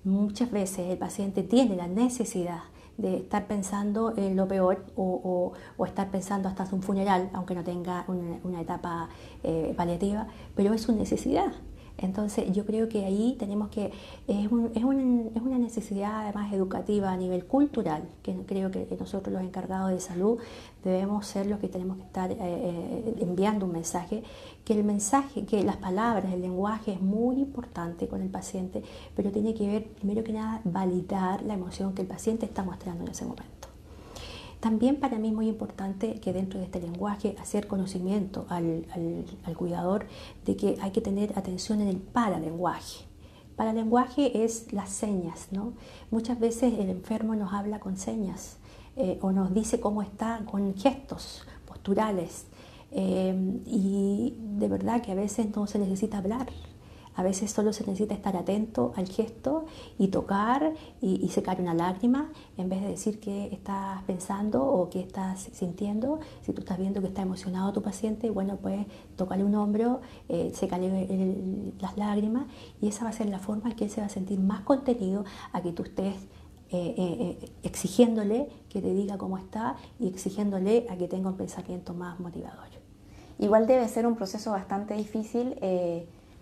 Muchas 0.03 0.51
veces 0.51 0.89
el 0.89 0.97
paciente 0.97 1.43
tiene 1.43 1.77
la 1.77 1.87
necesidad 1.87 2.63
de 2.97 3.17
estar 3.17 3.47
pensando 3.47 4.13
en 4.17 4.35
lo 4.35 4.49
peor 4.49 4.85
o, 4.97 5.53
estar 5.85 6.11
pensando 6.11 6.49
hasta 6.49 6.67
un 6.73 6.83
funeral, 6.83 7.29
aunque 7.31 7.55
no 7.55 7.63
tenga 7.63 8.05
una, 8.43 8.61
etapa 8.61 9.07
eh, 9.43 9.73
paliativa, 9.77 10.27
pero 10.55 10.73
es 10.73 10.81
su 10.81 10.93
necesidad. 10.93 11.53
Entonces 12.03 12.51
yo 12.51 12.65
creo 12.65 12.89
que 12.89 13.05
ahí 13.05 13.35
tenemos 13.39 13.69
que, 13.69 13.91
es, 14.27 14.51
una 14.51 15.57
necesidad 15.57 16.23
además 16.23 16.51
educativa 16.53 17.11
a 17.11 17.17
nivel 17.17 17.45
cultural, 17.45 18.03
que 18.21 18.35
creo 18.45 18.71
que 18.71 18.85
nosotros 18.99 19.33
los 19.33 19.41
encargados 19.41 19.91
de 19.91 19.99
salud 19.99 20.37
debemos 20.83 21.25
ser 21.25 21.47
los 21.47 21.59
que 21.59 21.69
tenemos 21.69 21.97
que 21.97 22.03
estar 22.03 22.29
eh, 22.31 22.37
eh, 22.39 23.15
enviando 23.21 23.65
un 23.65 23.71
mensaje, 23.71 24.23
que 24.65 24.73
el 24.73 24.83
mensaje, 24.83 25.45
que 25.45 25.63
las 25.63 25.77
palabras, 25.77 26.33
el 26.33 26.41
lenguaje 26.41 26.93
es 26.93 27.01
muy 27.01 27.37
importante 27.39 28.07
con 28.07 28.21
el 28.21 28.29
paciente, 28.29 28.83
pero 29.15 29.31
tiene 29.31 29.53
que 29.53 29.67
ver 29.67 29.85
primero 29.85 30.23
que 30.23 30.33
nada 30.33 30.61
validar 30.65 31.43
la 31.43 31.53
emoción 31.53 31.93
que 31.93 32.01
el 32.01 32.07
paciente 32.07 32.45
está 32.45 32.63
mostrando 32.63 33.03
en 33.05 33.11
ese 33.11 33.23
momento. 33.25 33.52
También 34.63 34.95
para 34.95 35.19
mí 35.19 35.27
es 35.27 35.33
muy 35.33 35.49
importante 35.49 36.21
que 36.21 36.31
dentro 36.31 36.57
de 36.57 36.63
este 36.63 36.79
lenguaje 36.79 37.35
hacer 37.37 37.67
conocimiento 37.67 38.45
al, 38.47 38.85
cuidador 39.57 40.05
de 40.45 40.55
que 40.55 40.77
hay 40.79 40.91
que 40.91 41.01
tener 41.01 41.37
atención 41.37 41.81
en 41.81 41.89
el 41.89 41.97
paralenguaje. 41.97 43.03
Paralenguaje 43.57 44.45
es 44.45 44.71
las 44.71 44.87
señas, 44.87 45.49
¿no? 45.51 45.73
Muchas 46.11 46.39
veces 46.39 46.79
el 46.79 46.89
enfermo 46.89 47.35
nos 47.35 47.51
habla 47.51 47.81
con 47.81 47.97
señas 47.97 48.55
eh, 48.95 49.19
o 49.21 49.33
nos 49.33 49.53
dice 49.53 49.81
cómo 49.81 50.01
está 50.01 50.45
con 50.49 50.73
gestos 50.75 51.45
posturales 51.67 52.45
eh, 52.91 53.35
y 53.65 54.37
de 54.39 54.69
verdad 54.69 55.01
que 55.01 55.11
a 55.11 55.15
veces 55.15 55.53
no 55.53 55.67
se 55.67 55.77
necesita 55.77 56.19
hablar, 56.19 56.47
a 57.15 57.23
veces 57.23 57.51
solo 57.51 57.73
se 57.73 57.85
necesita 57.85 58.13
estar 58.13 58.35
atento 58.35 58.93
al 58.95 59.07
gesto 59.07 59.65
y 59.97 60.07
tocar 60.07 60.73
y, 61.01 61.27
secar 61.29 61.59
una 61.59 61.73
lágrima 61.73 62.31
en 62.57 62.69
vez 62.69 62.81
de 62.81 62.89
decir 62.89 63.19
qué 63.19 63.49
estás 63.51 64.03
pensando 64.03 64.63
o 64.63 64.89
qué 64.89 64.99
estás 64.99 65.49
sintiendo. 65.53 66.19
Si 66.41 66.53
tú 66.53 66.61
estás 66.61 66.77
viendo 66.77 67.01
que 67.01 67.07
está 67.07 67.23
emocionado 67.23 67.73
tu 67.73 67.81
paciente, 67.81 68.29
bueno, 68.29 68.57
pues 68.57 68.85
tocarle 69.15 69.43
un 69.43 69.55
hombro, 69.55 70.01
eh, 70.29 70.51
secarle 70.53 71.73
las 71.79 71.97
lágrimas 71.97 72.45
y 72.81 72.87
esa 72.87 73.03
va 73.03 73.09
a 73.09 73.13
ser 73.13 73.29
la 73.29 73.39
forma 73.39 73.69
en 73.69 73.75
que 73.75 73.85
él 73.85 73.89
se 73.89 74.01
va 74.01 74.07
a 74.07 74.09
sentir 74.09 74.39
más 74.39 74.61
contenido 74.61 75.25
a 75.51 75.61
que 75.61 75.71
tú 75.71 75.83
estés 75.83 76.15
eh, 76.71 76.95
eh, 76.97 77.49
exigiéndole 77.61 78.49
que 78.69 78.81
te 78.81 78.93
diga 78.93 79.17
cómo 79.17 79.37
está 79.37 79.75
y 79.99 80.07
exigiéndole 80.07 80.87
a 80.89 80.97
que 80.97 81.07
tenga 81.07 81.29
un 81.29 81.37
pensamiento 81.37 81.93
más 81.93 82.19
motivador. 82.19 82.67
Igual 83.39 83.67
debe 83.67 83.87
ser 83.87 84.05
un 84.05 84.15
proceso 84.15 84.51
bastante 84.51 84.93
difícil 84.93 85.55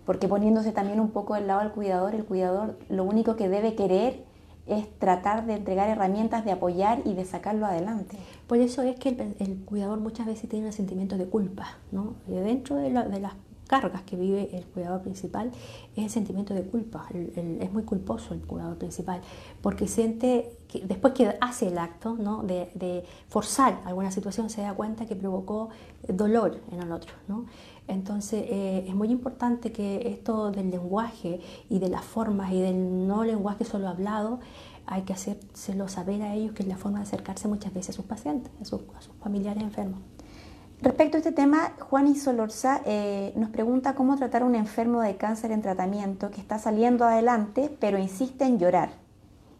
porque 0.06 0.28
poniéndose 0.28 0.72
también 0.72 1.00
un 1.00 1.10
poco 1.10 1.34
del 1.34 1.46
lado 1.46 1.60
del 1.60 1.70
cuidador, 1.70 2.14
el 2.14 2.24
cuidador 2.24 2.78
lo 2.88 3.04
único 3.04 3.36
que 3.36 3.48
debe 3.48 3.74
querer 3.74 4.24
es 4.66 4.88
tratar 4.98 5.46
de 5.46 5.54
entregar 5.54 5.88
herramientas 5.88 6.44
de 6.44 6.52
apoyar 6.52 7.00
y 7.04 7.14
de 7.14 7.24
sacarlo 7.24 7.66
adelante. 7.66 8.16
Por 8.46 8.58
eso 8.58 8.82
es 8.82 8.96
que 8.96 9.08
el, 9.38 9.64
cuidador 9.64 9.98
muchas 9.98 10.26
veces 10.26 10.48
tiene 10.48 10.66
un 10.66 10.72
sentimiento 10.72 11.16
de 11.16 11.26
culpa, 11.26 11.78
¿no? 11.90 12.14
dentro 12.26 12.76
de, 12.76 12.90
de, 12.90 13.20
las 13.20 13.32
cargas 13.66 14.02
que 14.02 14.16
vive 14.16 14.50
el 14.56 14.64
cuidador 14.66 15.02
principal 15.02 15.50
es 15.96 16.04
el 16.04 16.10
sentimiento 16.10 16.54
de 16.54 16.62
culpa. 16.62 17.06
es 17.10 17.72
muy 17.72 17.84
culposo 17.84 18.34
el 18.34 18.40
cuidador 18.40 18.76
principal 18.76 19.20
porque 19.62 19.88
siente 19.88 20.58
que 20.68 20.80
después 20.80 21.14
que 21.14 21.36
hace 21.40 21.68
el 21.68 21.78
acto 21.78 22.14
¿no? 22.14 22.42
de, 22.42 23.04
forzar 23.28 23.80
alguna 23.84 24.10
situación 24.10 24.50
se 24.50 24.62
da 24.62 24.74
cuenta 24.74 25.06
que 25.06 25.16
provocó 25.16 25.70
dolor 26.08 26.60
en 26.70 26.80
el 26.80 26.92
otro. 26.92 27.12
¿no? 27.28 27.46
Entonces 27.88 28.44
eh, 28.48 28.84
es 28.86 28.94
muy 28.94 29.10
importante 29.10 29.72
que 29.72 30.08
esto 30.08 30.50
del 30.50 30.70
lenguaje 30.70 31.40
y 31.68 31.78
de 31.78 31.88
las 31.88 32.04
formas 32.04 32.52
y 32.52 32.60
del 32.60 33.06
no 33.06 33.24
lenguaje 33.24 33.64
solo 33.64 33.88
hablado, 33.88 34.40
hay 34.86 35.02
que 35.02 35.12
hacérselo 35.12 35.88
saber 35.88 36.22
a 36.22 36.34
ellos 36.34 36.52
que 36.52 36.62
es 36.62 36.68
la 36.68 36.76
forma 36.76 36.98
de 36.98 37.04
acercarse 37.04 37.48
muchas 37.48 37.72
veces 37.72 37.90
a 37.90 37.92
sus 37.96 38.04
pacientes, 38.04 38.52
a 38.60 38.64
sus, 38.64 38.82
familiares 39.20 39.62
enfermos. 39.62 40.00
Respecto 40.82 41.16
a 41.16 41.18
este 41.18 41.30
tema, 41.30 41.74
Juan 41.78 42.08
Isolorza 42.08 42.82
eh, 42.84 43.32
nos 43.36 43.50
pregunta 43.50 43.94
cómo 43.94 44.16
tratar 44.16 44.42
a 44.42 44.46
un 44.46 44.56
enfermo 44.56 45.00
de 45.00 45.16
cáncer 45.16 45.52
en 45.52 45.62
tratamiento 45.62 46.32
que 46.32 46.40
está 46.40 46.58
saliendo 46.58 47.04
adelante, 47.04 47.70
pero 47.78 47.98
insiste 47.98 48.46
en 48.46 48.58
llorar 48.58 48.90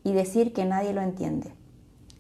y 0.03 0.15
decir 0.15 0.53
que 0.53 0.65
nadie 0.65 0.93
lo 0.93 1.01
entiende. 1.01 1.55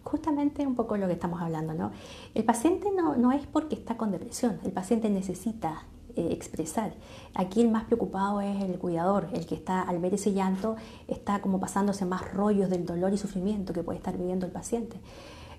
Justamente 0.05 0.65
un 0.65 0.77
poco 0.77 0.97
lo 0.97 1.09
que 1.09 1.15
estamos 1.15 1.43
hablando, 1.43 1.75
¿no? 1.75 1.91
El 2.35 2.45
paciente 2.45 2.93
no, 2.97 3.17
no 3.17 3.33
es 3.33 3.45
porque 3.45 3.75
está 3.75 3.97
con 3.97 4.13
depresión, 4.13 4.61
el 4.65 4.71
paciente 4.71 5.11
necesita 5.11 5.83
eh, 6.15 6.29
expresar. 6.31 6.95
Aquí 7.35 7.61
el 7.61 7.73
más 7.73 7.83
preocupado 7.85 8.41
es 8.41 8.63
el 8.63 8.79
cuidador, 8.79 9.31
el 9.33 9.47
que 9.47 9.57
está 9.57 9.83
al 9.83 9.99
ver 9.99 10.15
ese 10.15 10.33
llanto 10.33 10.77
está 11.09 11.41
como 11.41 11.59
pasándose 11.59 12.05
más 12.05 12.33
rollos 12.33 12.71
del 12.71 12.87
dolor 12.87 13.13
y 13.13 13.19
sufrimiento 13.19 13.73
que 13.73 13.83
puede 13.83 13.99
estar 13.99 14.17
viviendo 14.17 14.47
el 14.47 14.53
paciente. 14.53 15.01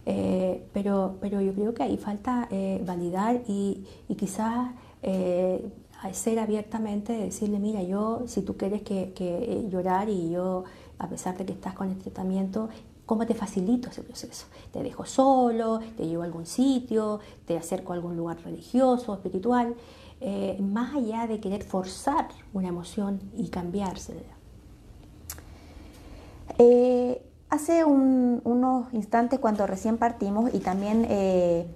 Eh, 0.05 0.65
pero, 0.73 1.17
pero 1.21 1.41
yo 1.41 1.53
creo 1.53 1.73
que 1.73 1.83
ahí 1.83 1.97
falta 1.97 2.47
eh, 2.51 2.83
validar 2.85 3.41
y, 3.47 3.85
y 4.07 4.15
quizás 4.15 4.71
ser 6.13 6.39
abiertamente, 6.39 7.13
decirle, 7.13 7.59
mira, 7.59 7.81
yo, 7.81 8.23
si 8.27 8.41
tú 8.41 8.55
quieres 8.55 8.81
que, 8.83 9.13
que 9.13 9.65
llorar 9.69 10.09
y 10.09 10.29
yo, 10.31 10.65
a 10.99 11.07
pesar 11.07 11.37
de 11.37 11.45
que 11.45 11.53
estás 11.53 11.73
con 11.73 11.89
el 11.89 11.97
tratamiento, 11.97 12.69
¿Cómo 13.05 13.25
te 13.25 13.33
facilito 13.33 13.89
ese 13.89 14.01
proceso? 14.01 14.47
Te 14.71 14.81
dejo 14.81 15.05
solo, 15.05 15.79
te 15.97 16.07
llevo 16.07 16.21
a 16.21 16.25
algún 16.25 16.45
sitio, 16.45 17.19
te 17.45 17.57
acerco 17.57 17.91
a 17.91 17.95
algún 17.95 18.15
lugar 18.15 18.41
religioso, 18.43 19.13
espiritual. 19.13 19.75
Eh, 20.21 20.57
más 20.61 20.95
allá 20.95 21.27
de 21.27 21.41
querer 21.41 21.63
forzar 21.63 22.29
una 22.53 22.69
emoción 22.69 23.19
y 23.35 23.49
cambiársela. 23.49 24.21
Eh, 26.57 27.21
Hace 27.53 27.85
unos 27.85 28.91
instantes 28.95 29.37
cuando 29.37 29.67
recién 29.67 29.99
partimos 29.99 30.51
y 30.55 30.59
también 30.59 31.05
eh, 31.07 31.67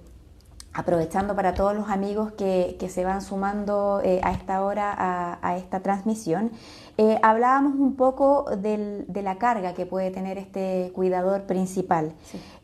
aprovechando 0.72 1.36
para 1.36 1.54
todos 1.54 1.72
los 1.72 1.88
amigos 1.88 2.32
que, 2.32 2.76
se 2.90 3.04
van 3.04 3.22
sumando 3.22 4.00
eh, 4.02 4.20
a 4.24 4.32
esta 4.32 4.64
hora 4.64 5.38
a, 5.40 5.56
esta 5.56 5.78
transmisión, 5.78 6.50
eh, 6.96 7.20
hablábamos 7.22 7.76
un 7.76 7.94
poco 7.94 8.46
de 8.56 9.22
la 9.22 9.38
carga 9.38 9.74
que 9.74 9.86
puede 9.86 10.10
tener 10.10 10.36
este 10.36 10.90
cuidador 10.96 11.42
principal 11.42 12.12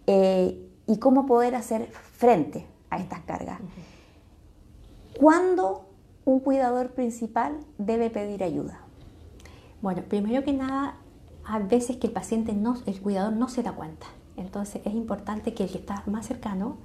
y 0.08 0.98
cómo 0.98 1.24
poder 1.26 1.54
hacer 1.54 1.86
frente 1.92 2.66
a 2.90 2.98
estas 2.98 3.20
cargas. 3.20 3.60
¿Cuándo 5.20 5.84
un 6.24 6.40
cuidador 6.40 6.90
principal 6.90 7.60
debe 7.78 8.10
pedir 8.10 8.42
ayuda? 8.42 8.80
Bueno, 9.82 10.02
primero 10.02 10.42
que 10.42 10.52
nada, 10.52 10.96
a 11.46 11.58
veces 11.58 11.96
que 11.96 12.06
el 12.06 12.12
paciente 12.12 12.52
no, 12.52 12.76
el 12.86 13.00
cuidador 13.00 13.32
no 13.32 13.48
se 13.48 13.62
da 13.62 13.72
cuenta. 13.72 14.06
Entonces 14.36 14.82
es 14.84 14.94
importante 14.94 15.54
que 15.54 15.64
el 15.64 15.70
que 15.70 15.78
está 15.78 16.02
más 16.06 16.26
cercano 16.26 16.76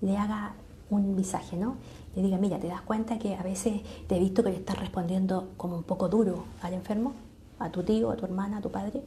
le 0.00 0.16
haga 0.16 0.54
un 0.90 1.16
visaje, 1.16 1.56
¿no? 1.56 1.76
Le 2.16 2.22
diga, 2.22 2.38
mira, 2.38 2.58
¿te 2.58 2.68
das 2.68 2.82
cuenta 2.82 3.18
que 3.18 3.34
a 3.34 3.42
veces 3.42 3.82
te 4.06 4.16
he 4.16 4.18
visto 4.18 4.42
que 4.42 4.50
le 4.50 4.56
estás 4.56 4.78
respondiendo 4.78 5.50
como 5.56 5.76
un 5.76 5.82
poco 5.82 6.08
duro 6.08 6.44
al 6.62 6.74
enfermo, 6.74 7.12
a 7.58 7.70
tu 7.70 7.82
tío, 7.82 8.10
a 8.10 8.16
tu 8.16 8.24
hermana, 8.24 8.58
a 8.58 8.60
tu 8.60 8.70
padre? 8.70 9.02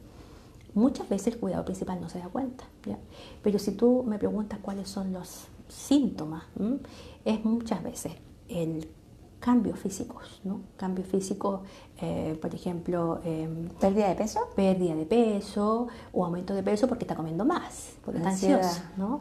Muchas 0.74 1.08
veces 1.08 1.34
el 1.34 1.40
cuidador 1.40 1.66
principal 1.66 2.00
no 2.00 2.08
se 2.08 2.18
da 2.18 2.28
cuenta, 2.28 2.64
Pero 3.42 3.58
si 3.58 3.72
tú 3.72 4.04
me 4.06 4.18
preguntas 4.18 4.58
cuáles 4.62 4.88
son 4.88 5.12
los 5.12 5.46
síntomas, 5.68 6.44
es 7.24 7.44
muchas 7.44 7.82
veces 7.82 8.12
el 8.48 8.88
cambios 9.42 9.76
físicos, 9.76 10.40
¿no? 10.44 10.60
Cambios 10.76 11.08
físicos, 11.08 11.62
eh, 12.00 12.38
por 12.40 12.54
ejemplo... 12.54 13.20
Em, 13.24 13.68
¿Pérdida 13.80 14.08
de 14.08 14.14
peso? 14.14 14.38
Pérdida 14.54 14.94
de 14.94 15.04
peso 15.04 15.88
o 16.12 16.24
aumento 16.24 16.54
de 16.54 16.62
peso 16.62 16.86
porque 16.86 17.02
está 17.02 17.16
comiendo 17.16 17.44
más, 17.44 17.94
porque 18.04 18.18
está 18.18 18.30
ansioso, 18.30 18.82
¿no? 18.96 19.18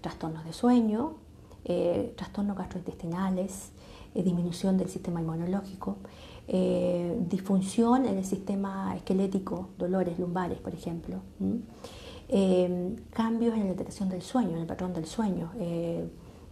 Trastornos 0.00 0.44
de 0.44 0.52
sueño, 0.52 1.14
eh, 1.64 2.14
trastornos 2.16 2.56
gastrointestinales, 2.56 3.70
eh, 4.14 4.22
disminución 4.22 4.78
del 4.78 4.88
sistema 4.88 5.20
inmunológico, 5.20 5.96
disfunción 6.46 8.04
en 8.04 8.18
el 8.18 8.24
sistema 8.24 8.94
esquelético, 8.94 9.70
dolores 9.78 10.18
lumbares, 10.18 10.58
por 10.58 10.74
ejemplo. 10.74 11.16
Em, 12.28 12.96
cambios 13.10 13.54
en 13.54 13.60
la 13.60 13.70
detección 13.70 14.08
del 14.10 14.20
sueño, 14.20 14.50
en 14.50 14.58
el 14.58 14.66
patrón 14.66 14.92
del 14.92 15.06
sueño, 15.06 15.50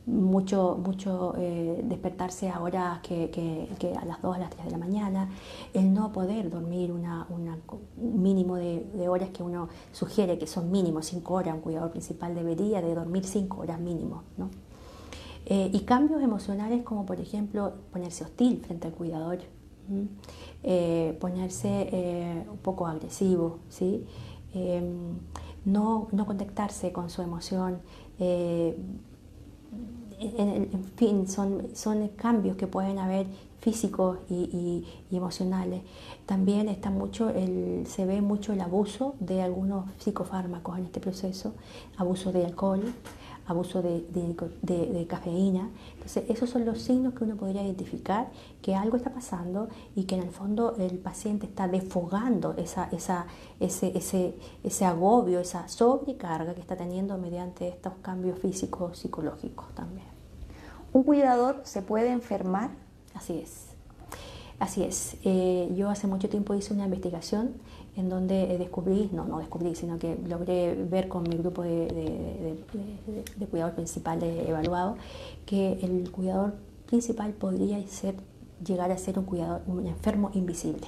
mucho, 0.07 0.79
mucho 0.85 1.35
eh, 1.39 1.81
despertarse 1.85 2.51
a 2.51 2.61
horas 2.61 3.01
que, 3.01 3.69
a 4.01 4.05
las 4.05 4.21
2, 4.21 4.37
a 4.37 4.39
las 4.39 4.51
3 4.51 4.65
de 4.65 4.71
la 4.71 4.79
mañana, 4.79 5.31
el 5.73 5.95
no 5.95 6.13
poder 6.13 6.51
dormir 6.51 6.91
una, 6.93 7.27
un 7.31 8.23
mínimo 8.23 8.57
de, 8.57 9.09
horas 9.09 9.31
que 9.31 9.43
uno 9.43 9.69
sugiere 9.93 10.39
que 10.39 10.47
son 10.47 10.71
mínimos 10.71 11.07
5 11.07 11.35
horas, 11.35 11.55
un 11.55 11.61
cuidador 11.61 11.91
principal 11.91 12.35
debería 12.35 12.83
de 12.83 12.95
dormir 12.95 13.25
5 13.25 13.61
horas 13.61 13.81
mínimo. 13.81 14.25
¿no? 14.37 14.51
Eh, 15.47 15.71
y 15.73 15.81
cambios 15.81 16.23
emocionales 16.23 16.83
como 16.83 17.07
por 17.07 17.21
ejemplo 17.21 17.73
ponerse 17.93 18.25
hostil 18.25 18.61
frente 18.65 18.89
al 18.89 18.95
cuidador, 18.95 19.39
eh, 20.63 21.17
ponerse 21.21 22.45
un 22.51 22.59
poco 22.59 22.87
agresivo, 22.87 23.59
¿sí? 23.69 24.07
Em, 24.55 25.19
no, 25.65 26.09
no 26.13 26.27
contactarse 26.27 26.93
con 26.93 27.11
su 27.11 27.23
emoción 27.23 27.81
en, 30.19 30.85
fin, 30.97 31.29
son, 31.29 31.75
son 31.75 32.09
cambios 32.09 32.57
que 32.57 32.67
pueden 32.67 32.99
haber 32.99 33.27
físicos 33.61 34.19
y, 34.29 34.85
emocionales. 35.11 35.83
También 36.27 36.69
está 36.69 36.91
mucho 36.91 37.31
el, 37.31 37.87
se 37.87 38.07
ve 38.07 38.21
mucho 38.21 38.53
el 38.53 38.61
abuso 38.61 39.15
de 39.21 39.43
algunos 39.43 39.87
psicofármacos 39.99 40.79
en 40.79 40.87
este 40.87 41.01
proceso, 41.01 41.55
abuso 41.97 42.33
de 42.33 42.45
alcohol, 42.45 42.83
abuso 43.47 43.83
de, 43.83 44.05
de, 44.11 45.07
cafeína. 45.07 45.71
Entonces, 45.95 46.25
esos 46.29 46.51
son 46.51 46.65
los 46.65 46.81
signos 46.81 47.15
que 47.15 47.25
uno 47.25 47.37
podría 47.37 47.63
identificar 47.63 48.29
que 48.61 48.75
algo 48.75 48.97
está 48.97 49.11
pasando 49.11 49.69
y 49.97 50.05
que 50.05 50.15
en 50.15 50.23
el 50.23 50.31
fondo 50.31 50.75
el 50.79 50.99
paciente 50.99 51.47
está 51.47 51.69
desfogando 51.69 52.55
esa, 52.57 52.89
esa, 52.93 53.27
ese, 53.61 53.97
ese, 53.97 54.35
ese 54.63 54.85
agobio, 54.85 55.41
esa 55.41 55.69
sobrecarga 55.69 56.55
que 56.55 56.61
está 56.61 56.77
teniendo 56.77 57.19
mediante 57.19 57.69
estos 57.69 57.95
cambios 58.03 58.39
físicos, 58.39 58.99
psicológicos 58.99 59.67
también. 59.75 60.07
¿Un 60.93 61.03
cuidador 61.03 61.61
se 61.65 61.83
puede 61.83 62.11
enfermar? 62.11 62.71
Así 63.15 63.39
es. 63.39 63.73
Así 64.59 64.85
es. 64.85 65.17
Eh, 65.25 65.73
yo 65.75 65.91
hace 65.91 66.07
mucho 66.07 66.29
tiempo 66.29 66.55
hice 66.55 66.73
una 66.73 66.85
investigación 66.85 67.55
en 67.97 68.09
donde 68.09 68.59
descubrí, 68.59 69.11
no, 69.13 69.25
no 69.25 69.39
descubrí, 69.39 69.75
sino 69.75 69.99
que 69.99 70.17
logré 70.27 70.75
ver 70.75 71.09
con 71.09 71.25
mi 71.25 71.37
grupo 71.37 71.63
de, 71.63 71.87
de, 71.87 73.25
de, 73.37 73.47
cuidador 73.47 73.75
principal 73.75 74.23
evaluado 74.23 74.97
que 75.45 75.79
el 75.83 76.11
cuidador 76.11 76.55
principal 76.87 77.33
podría 77.33 77.87
ser, 77.89 78.15
llegar 78.65 78.91
a 78.91 78.99
ser 78.99 79.19
un, 79.19 79.27
cuidador, 79.27 79.63
enfermo 79.87 80.31
invisible. 80.35 80.87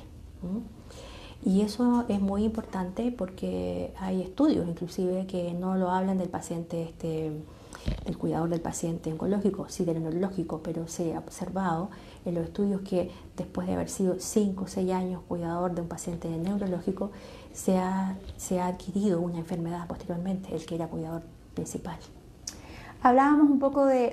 Y 1.44 1.60
eso 1.60 2.06
es 2.08 2.20
muy 2.20 2.44
importante 2.44 3.12
porque 3.12 3.92
hay 3.98 4.22
estudios 4.22 4.66
inclusive 4.66 5.26
que 5.26 5.52
no 5.52 5.76
lo 5.76 5.90
hablan 5.90 6.16
del 6.16 6.30
paciente 6.30 6.82
este, 6.84 7.32
del 8.04 8.18
cuidador 8.18 8.48
del 8.48 8.60
paciente 8.60 9.12
oncológico, 9.12 9.68
sí 9.68 9.84
del 9.84 10.02
neurológico, 10.02 10.60
pero 10.62 10.86
se 10.86 11.14
ha 11.14 11.18
observado 11.18 11.90
en 12.24 12.34
los 12.34 12.44
estudios 12.44 12.82
que 12.82 13.10
después 13.36 13.66
de 13.66 13.74
haber 13.74 13.88
sido 13.88 14.16
5 14.18 14.64
o 14.64 14.66
6 14.66 14.92
años 14.92 15.22
cuidador 15.26 15.74
de 15.74 15.82
un 15.82 15.88
paciente 15.88 16.28
neurológico, 16.28 17.10
se 17.52 17.78
ha, 17.78 18.16
se 18.36 18.60
ha 18.60 18.66
adquirido 18.66 19.20
una 19.20 19.38
enfermedad 19.38 19.86
posteriormente, 19.86 20.54
el 20.54 20.66
que 20.66 20.74
era 20.74 20.88
cuidador 20.88 21.22
principal. 21.54 21.96
Hablábamos 23.02 23.50
un 23.50 23.58
poco 23.58 23.84
de, 23.84 24.12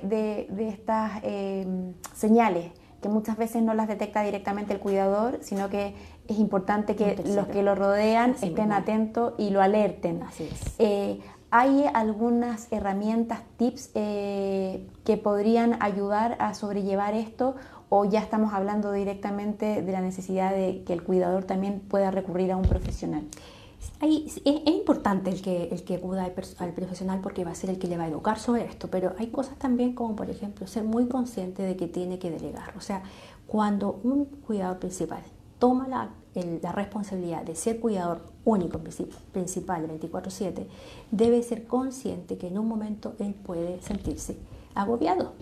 de, 0.50 0.68
estas 0.68 1.20
eh, 1.22 1.66
señales 2.14 2.72
que 3.00 3.08
muchas 3.08 3.36
veces 3.36 3.62
no 3.62 3.74
las 3.74 3.88
detecta 3.88 4.22
directamente 4.22 4.74
el 4.74 4.80
cuidador, 4.80 5.38
sino 5.40 5.70
que 5.70 5.94
es 6.28 6.38
importante 6.38 6.94
que 6.94 7.16
los 7.34 7.48
que 7.48 7.62
lo 7.62 7.74
rodean 7.74 8.36
estén 8.42 8.70
atentos 8.70 9.34
y 9.38 9.50
lo 9.50 9.60
alerten. 9.60 10.22
Así 10.22 10.44
es. 10.44 10.74
Eh, 10.78 11.20
¿Hay 11.54 11.84
algunas 11.92 12.72
herramientas, 12.72 13.42
tips 13.58 13.90
eh, 13.94 14.88
que 15.04 15.18
podrían 15.18 15.76
ayudar 15.82 16.36
a 16.38 16.54
sobrellevar 16.54 17.12
esto 17.12 17.56
o 17.90 18.06
ya 18.06 18.20
estamos 18.20 18.54
hablando 18.54 18.90
directamente 18.90 19.82
de 19.82 19.92
la 19.92 20.00
necesidad 20.00 20.52
de 20.52 20.82
que 20.86 20.94
el 20.94 21.02
cuidador 21.02 21.44
también 21.44 21.80
pueda 21.80 22.10
recurrir 22.10 22.52
a 22.52 22.56
un 22.56 22.62
profesional? 22.62 23.24
es, 24.00 24.40
importante 24.64 25.28
el 25.28 25.42
que, 25.42 25.64
el 25.64 25.84
que 25.84 25.96
acuda 25.96 26.24
al, 26.24 26.72
profesional 26.72 27.20
porque 27.20 27.44
va 27.44 27.50
a 27.50 27.54
ser 27.54 27.68
el 27.68 27.78
que 27.78 27.86
le 27.86 27.98
va 27.98 28.04
a 28.04 28.08
educar 28.08 28.38
sobre 28.38 28.64
esto, 28.64 28.88
pero 28.88 29.12
hay 29.18 29.26
cosas 29.26 29.58
también 29.58 29.94
como 29.94 30.16
por 30.16 30.30
ejemplo 30.30 30.66
ser 30.66 30.84
muy 30.84 31.06
consciente 31.06 31.62
de 31.62 31.76
que 31.76 31.86
tiene 31.86 32.18
que 32.18 32.30
delegar. 32.30 32.74
O 32.78 32.80
sea, 32.80 33.02
cuando 33.46 34.00
un 34.04 34.24
cuidador 34.24 34.78
principal 34.78 35.22
toma 35.58 35.86
la, 35.86 36.08
la 36.34 36.72
responsabilidad 36.72 37.42
de 37.42 37.54
ser 37.54 37.78
cuidador 37.80 38.22
único, 38.44 38.80
principal 39.32 39.86
24/7, 39.86 40.66
debe 41.10 41.42
ser 41.42 41.66
consciente 41.66 42.38
que 42.38 42.48
en 42.48 42.58
un 42.58 42.68
momento 42.68 43.14
él 43.18 43.34
puede 43.34 43.80
sentirse 43.82 44.36
agobiado. 44.74 45.32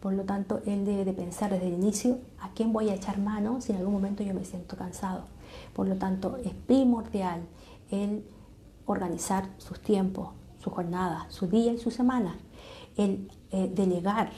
Por 0.00 0.12
lo 0.12 0.24
tanto, 0.24 0.60
él 0.66 0.84
debe 0.84 1.04
de 1.04 1.12
pensar 1.12 1.50
desde 1.50 1.68
el 1.68 1.74
inicio 1.74 2.18
a 2.40 2.50
quién 2.50 2.72
voy 2.72 2.90
a 2.90 2.94
echar 2.94 3.18
mano 3.18 3.60
si 3.60 3.72
en 3.72 3.78
algún 3.78 3.94
momento 3.94 4.22
yo 4.22 4.34
me 4.34 4.44
siento 4.44 4.76
cansado. 4.76 5.24
Por 5.72 5.88
lo 5.88 5.96
tanto, 5.96 6.36
es 6.44 6.52
primordial 6.52 7.42
el 7.90 8.24
organizar 8.86 9.48
sus 9.58 9.80
tiempos, 9.80 10.30
su 10.58 10.70
jornada, 10.70 11.26
su 11.30 11.46
día 11.46 11.72
y 11.72 11.78
su 11.78 11.90
semana, 11.90 12.36
el 12.96 13.30
eh, 13.50 13.70
delegar 13.72 14.30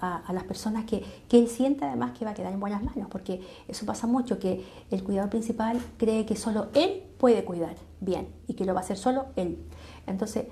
a, 0.00 0.32
las 0.32 0.44
personas 0.44 0.84
que, 0.84 1.04
que, 1.28 1.38
él 1.38 1.48
siente 1.48 1.84
además 1.84 2.16
que 2.16 2.24
va 2.24 2.32
a 2.32 2.34
quedar 2.34 2.52
en 2.52 2.60
buenas 2.60 2.82
manos, 2.82 3.08
porque 3.10 3.40
eso 3.66 3.84
pasa 3.84 4.06
mucho, 4.06 4.38
que 4.38 4.64
el 4.90 5.02
cuidador 5.02 5.30
principal 5.30 5.80
cree 5.96 6.24
que 6.24 6.36
solo 6.36 6.68
él 6.74 7.02
puede 7.18 7.44
cuidar 7.44 7.74
bien 8.00 8.28
y 8.46 8.54
que 8.54 8.64
lo 8.64 8.74
va 8.74 8.80
a 8.80 8.82
hacer 8.82 8.96
solo 8.96 9.26
él. 9.36 9.58
Entonces, 10.06 10.46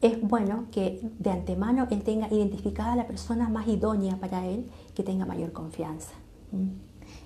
es 0.00 0.20
bueno 0.20 0.66
que 0.70 1.00
de 1.18 1.30
antemano 1.30 1.86
él 1.90 2.02
tenga 2.02 2.28
identificada 2.28 2.96
la 2.96 3.06
persona 3.06 3.48
más 3.48 3.66
idónea 3.68 4.16
para 4.16 4.46
él, 4.46 4.70
que 4.94 5.02
tenga 5.02 5.24
mayor 5.24 5.52
confianza. 5.52 6.12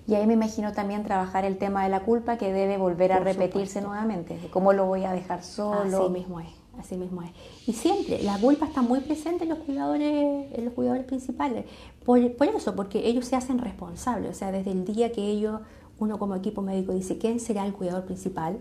Y 0.07 0.15
ahí 0.15 0.27
me 0.27 0.35
imagino 0.35 0.73
también 0.73 1.05
trabajar 1.05 1.45
el 1.45 1.59
tema 1.59 1.85
de 1.85 1.91
la 1.91 2.01
culpa 2.01 2.39
que 2.39 2.53
debe 2.53 2.79
volver 2.79 3.13
a 3.13 3.19
repetirse 3.19 3.81
nuevamente, 3.81 4.39
cómo 4.51 4.73
lo 4.73 4.87
voy 4.87 5.05
a 5.05 5.13
dejar 5.13 5.43
solo. 5.43 6.05
Así 6.05 6.13
mismo 6.13 6.41
es. 6.41 6.49
Así 6.79 6.97
mismo 6.97 7.23
es. 7.23 7.31
Y 7.67 7.73
siempre, 7.73 8.23
la 8.23 8.39
culpa 8.39 8.67
está 8.67 8.83
muy 8.83 9.01
presente 9.01 9.45
en 9.45 9.51
los 9.51 9.59
cuidadores, 9.59 10.47
en 10.53 10.65
los 10.65 10.75
cuidadores 10.75 11.05
principales. 11.05 11.65
Por, 12.05 12.21
eso, 12.21 12.77
porque 12.77 13.09
ellos 13.09 13.27
se 13.27 13.37
hacen 13.37 13.59
responsables. 13.59 14.31
O 14.31 14.35
sea, 14.35 14.53
desde 14.53 14.71
el 14.71 14.85
día 14.85 15.11
que 15.11 15.27
ellos, 15.27 15.61
uno 15.99 16.19
como 16.19 16.37
equipo 16.37 16.63
médico 16.63 16.93
dice, 16.93 17.19
¿quién 17.19 17.41
será 17.41 17.67
el 17.67 17.73
cuidador 17.73 18.05
principal? 18.05 18.61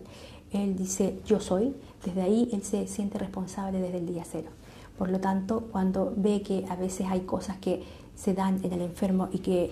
Él 0.51 0.75
dice, 0.75 1.19
yo 1.25 1.39
soy. 1.39 1.75
Desde 2.03 2.21
ahí 2.21 2.49
él 2.51 2.63
se 2.63 2.87
siente 2.87 3.19
responsable 3.19 3.79
desde 3.79 3.99
el 3.99 4.07
día 4.07 4.23
cero. 4.25 4.49
Por 4.97 5.09
lo 5.09 5.19
tanto, 5.19 5.67
cuando 5.71 6.13
ve 6.15 6.41
que 6.41 6.65
a 6.69 6.75
veces 6.75 7.05
hay 7.07 7.21
cosas 7.21 7.57
que 7.57 7.83
se 8.15 8.33
dan 8.33 8.59
en 8.63 8.73
el 8.73 8.81
enfermo 8.81 9.29
y 9.31 9.39
que 9.39 9.71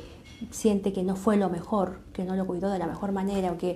siente 0.52 0.94
que 0.94 1.04
no 1.04 1.16
fue 1.16 1.38
lo 1.38 1.50
mejor, 1.50 2.00
que 2.14 2.24
no 2.24 2.36
lo 2.36 2.46
cuidó 2.46 2.70
de 2.70 2.78
la 2.78 2.86
mejor 2.86 3.12
manera 3.12 3.52
o 3.52 3.58
que 3.58 3.76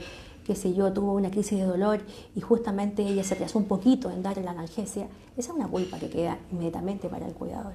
que 0.49 0.55
si 0.55 0.73
yo, 0.73 0.91
tuvo 0.91 1.13
una 1.13 1.29
crisis 1.29 1.59
de 1.59 1.63
dolor 1.63 1.99
y 2.35 2.41
justamente 2.41 3.03
ella 3.03 3.23
se 3.23 3.35
atrasó 3.35 3.59
un 3.59 3.65
poquito 3.65 4.09
en 4.09 4.23
darle 4.23 4.41
la 4.41 4.49
analgesia, 4.49 5.05
esa 5.37 5.51
es 5.51 5.55
una 5.55 5.67
culpa 5.67 5.99
que 5.99 6.09
queda 6.09 6.39
inmediatamente 6.51 7.07
para 7.07 7.27
el 7.27 7.35
cuidador. 7.35 7.73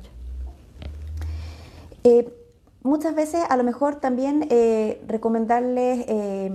Eh, 2.02 2.36
muchas 2.82 3.14
veces 3.14 3.44
a 3.48 3.56
lo 3.56 3.62
mejor 3.62 4.00
también 4.00 4.48
eh, 4.50 5.00
recomendarles, 5.06 6.04
eh, 6.08 6.50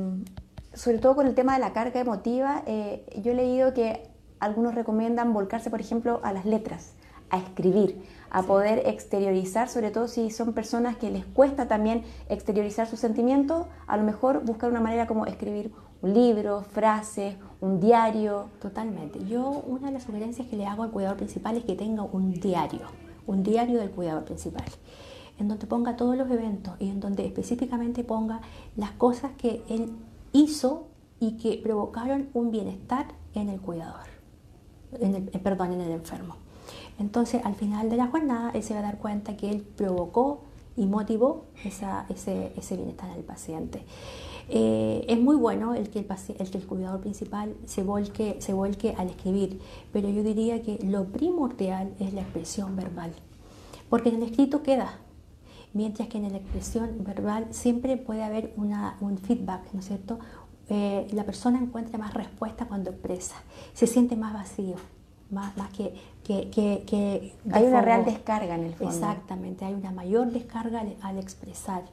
sobre 0.74 0.98
todo 0.98 1.16
con 1.16 1.26
el 1.26 1.36
tema 1.36 1.54
de 1.54 1.60
la 1.60 1.72
carga 1.72 2.02
emotiva, 2.02 2.64
yo 2.66 3.32
he 3.32 3.36
leído 3.36 3.74
que 3.74 4.04
algunos 4.42 4.76
recomiendan 4.76 5.32
volcarse, 5.32 5.70
por 5.70 5.80
ejemplo, 5.80 6.20
a 6.22 6.34
las 6.34 6.44
letras, 6.44 6.96
a 7.30 7.38
escribir, 7.38 8.04
a 8.30 8.44
poder 8.44 8.84
exteriorizar, 8.88 9.70
sobre 9.70 9.92
todo 9.92 10.10
si 10.10 10.32
son 10.32 10.52
personas 10.52 10.98
que 10.98 11.12
les 11.12 11.26
cuesta 11.26 11.70
también 11.70 12.04
exteriorizar 12.28 12.88
sus 12.88 13.00
sentimientos, 13.00 13.68
a 13.88 13.96
lo 13.96 14.04
mejor 14.04 14.44
buscar 14.44 14.70
una 14.70 14.82
manera 14.82 15.08
como 15.08 15.26
escribir 15.26 15.72
un 16.02 16.14
libro, 16.14 16.62
frases, 16.62 17.36
un 17.62 17.80
diario. 17.80 18.48
Totalmente. 18.62 19.24
Yo 19.26 19.64
una 19.68 19.88
de 19.88 19.94
las 19.94 20.04
sugerencias 20.04 20.48
que 20.48 20.56
le 20.56 20.66
hago 20.66 20.84
al 20.84 20.92
cuidador 20.92 21.18
principal 21.18 21.58
es 21.58 21.64
que 21.64 21.76
tenga 21.76 22.04
un 22.04 22.34
diario, 22.34 22.88
un 23.28 23.44
diario 23.44 23.80
del 23.80 23.92
cuidador 23.92 24.24
principal, 24.26 24.66
en 25.40 25.48
donde 25.48 25.68
ponga 25.68 25.96
todos 25.96 26.16
los 26.16 26.30
eventos 26.30 26.74
y 26.80 26.90
en 26.90 27.00
donde 27.00 27.26
específicamente 27.26 28.04
ponga 28.04 28.42
las 28.76 28.92
cosas 28.92 29.32
que 29.38 29.64
él 29.70 29.92
hizo 30.32 30.88
y 31.20 31.34
que 31.38 31.60
provocaron 31.62 32.30
un 32.34 32.52
bienestar 32.52 33.08
en 33.34 33.50
el 33.50 33.60
cuidador, 33.60 34.08
en 35.00 35.16
el, 35.16 35.30
eh, 35.34 35.40
perdón, 35.40 35.74
en 35.74 35.82
el 35.82 35.92
enfermo. 35.92 36.36
Entonces, 36.98 37.44
al 37.46 37.56
final 37.56 37.90
de 37.90 37.98
la 37.98 38.08
jornada, 38.08 38.52
él 38.54 38.64
se 38.64 38.74
va 38.74 38.82
a 38.82 38.84
dar 38.84 38.98
cuenta 38.98 39.38
que 39.38 39.50
él 39.50 39.62
provocó 39.62 40.42
y 40.76 40.86
motivó 40.86 41.46
ese, 41.64 41.86
ese 42.10 42.76
bienestar 42.76 43.10
al 43.10 43.22
paciente. 43.22 43.84
Eh, 44.50 45.06
es 45.08 45.20
muy 45.20 45.36
bueno 45.36 45.76
el 45.76 45.90
que 45.90 46.00
el, 46.00 46.08
el 46.40 46.50
que 46.50 46.58
el, 46.58 46.66
cuidador 46.66 47.02
principal 47.02 47.56
se 47.66 47.84
volque, 47.84 48.38
se 48.40 48.54
volque 48.54 48.96
al 48.98 49.10
escribir, 49.10 49.60
pero 49.94 50.10
yo 50.10 50.24
diría 50.24 50.62
que 50.62 50.80
lo 50.84 51.06
primordial 51.06 51.94
es 52.00 52.14
la 52.14 52.22
expresión 52.22 52.76
verbal, 52.76 53.12
porque 53.90 54.10
en 54.10 54.16
el 54.16 54.24
escrito 54.24 54.64
queda, 54.64 55.00
mientras 55.74 56.08
que 56.08 56.18
en 56.18 56.32
la 56.32 56.38
expresión 56.38 57.04
verbal 57.04 57.48
siempre 57.52 57.98
puede 57.98 58.24
haber 58.24 58.54
una, 58.58 58.98
un 59.02 59.20
feedback, 59.20 59.72
¿no 59.74 59.82
es 59.82 59.86
cierto? 59.86 60.18
Eh, 60.70 61.08
la 61.12 61.26
persona 61.26 61.60
encuentra 61.60 62.00
más 62.00 62.14
respuesta 62.14 62.66
cuando 62.66 62.90
expresa, 62.90 63.36
se 63.74 63.86
siente 63.86 64.16
más 64.16 64.34
vacío 64.34 64.78
más, 65.30 65.56
más 65.58 65.70
que, 65.72 65.94
que, 66.24 66.50
que, 66.50 67.34
Hay 67.52 67.64
una 67.64 67.82
real 67.82 68.06
descarga 68.06 68.56
en 68.56 68.66
el 68.66 68.74
fondo. 68.74 68.94
Exactamente, 68.94 69.66
hay 69.66 69.74
una 69.74 69.92
mayor 69.92 70.32
descarga 70.32 70.84
al, 71.02 71.18
expresar. 71.18 71.84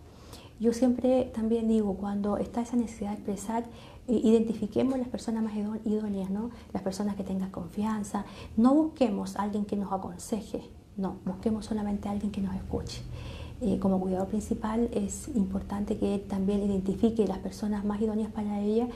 Yo 0.59 0.73
siempre 0.73 1.31
también 1.35 1.69
digo, 1.69 1.95
cuando 1.97 2.38
está 2.38 2.62
esa 2.62 2.77
necesidad 2.77 3.11
de 3.11 3.16
expresar, 3.16 3.64
identifiquemos 4.09 4.99
las 4.99 5.09
personas 5.09 5.42
más 5.42 5.55
idóneas, 5.85 6.31
¿no? 6.31 6.51
las 6.73 6.83
personas 6.83 7.16
que 7.16 7.25
tengan 7.25 7.51
confianza. 7.51 8.25
No 8.57 8.75
busquemos 8.75 9.37
a 9.37 9.42
alguien 9.42 9.64
que 9.64 9.77
nos 9.77 9.92
aconseje, 9.92 10.62
no, 10.97 11.16
busquemos 11.25 11.66
solamente 11.66 12.09
a 12.09 12.12
alguien 12.12 12.33
que 12.33 12.40
nos 12.40 12.55
escuche. 12.55 13.03
Eh, 13.61 13.79
como 13.79 14.01
cuidador 14.01 14.29
principal 14.29 14.88
es 14.92 15.29
importante 15.35 15.97
que 15.97 16.19
también 16.19 16.62
identifique 16.62 17.27
las 17.27 17.38
personas 17.38 17.85
más 17.85 18.01
idóneas 18.01 18.31
para 18.31 18.61
ella 18.61 18.87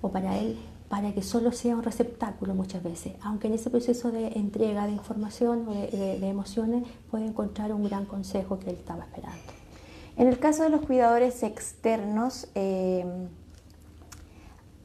o 0.00 0.10
para 0.10 0.38
él 0.38 0.56
para 0.88 1.12
que 1.12 1.22
solo 1.22 1.52
sea 1.52 1.76
un 1.76 1.82
receptáculo 1.82 2.54
muchas 2.54 2.82
veces, 2.82 3.14
aunque 3.22 3.48
en 3.48 3.54
ese 3.54 3.70
proceso 3.70 4.12
de 4.12 4.28
entrega 4.28 4.86
de 4.86 4.92
información 4.92 5.66
o 5.68 5.72
de, 5.72 6.28
emociones 6.28 6.84
puede 7.10 7.26
encontrar 7.26 7.72
un 7.72 7.84
gran 7.84 8.04
consejo 8.04 8.58
que 8.58 8.70
él 8.70 8.76
estaba 8.76 9.02
esperando. 9.04 9.55
En 10.16 10.28
el 10.28 10.38
caso 10.38 10.62
de 10.62 10.70
los 10.70 10.80
cuidadores 10.80 11.42
externos, 11.42 12.48
eh, 12.54 13.04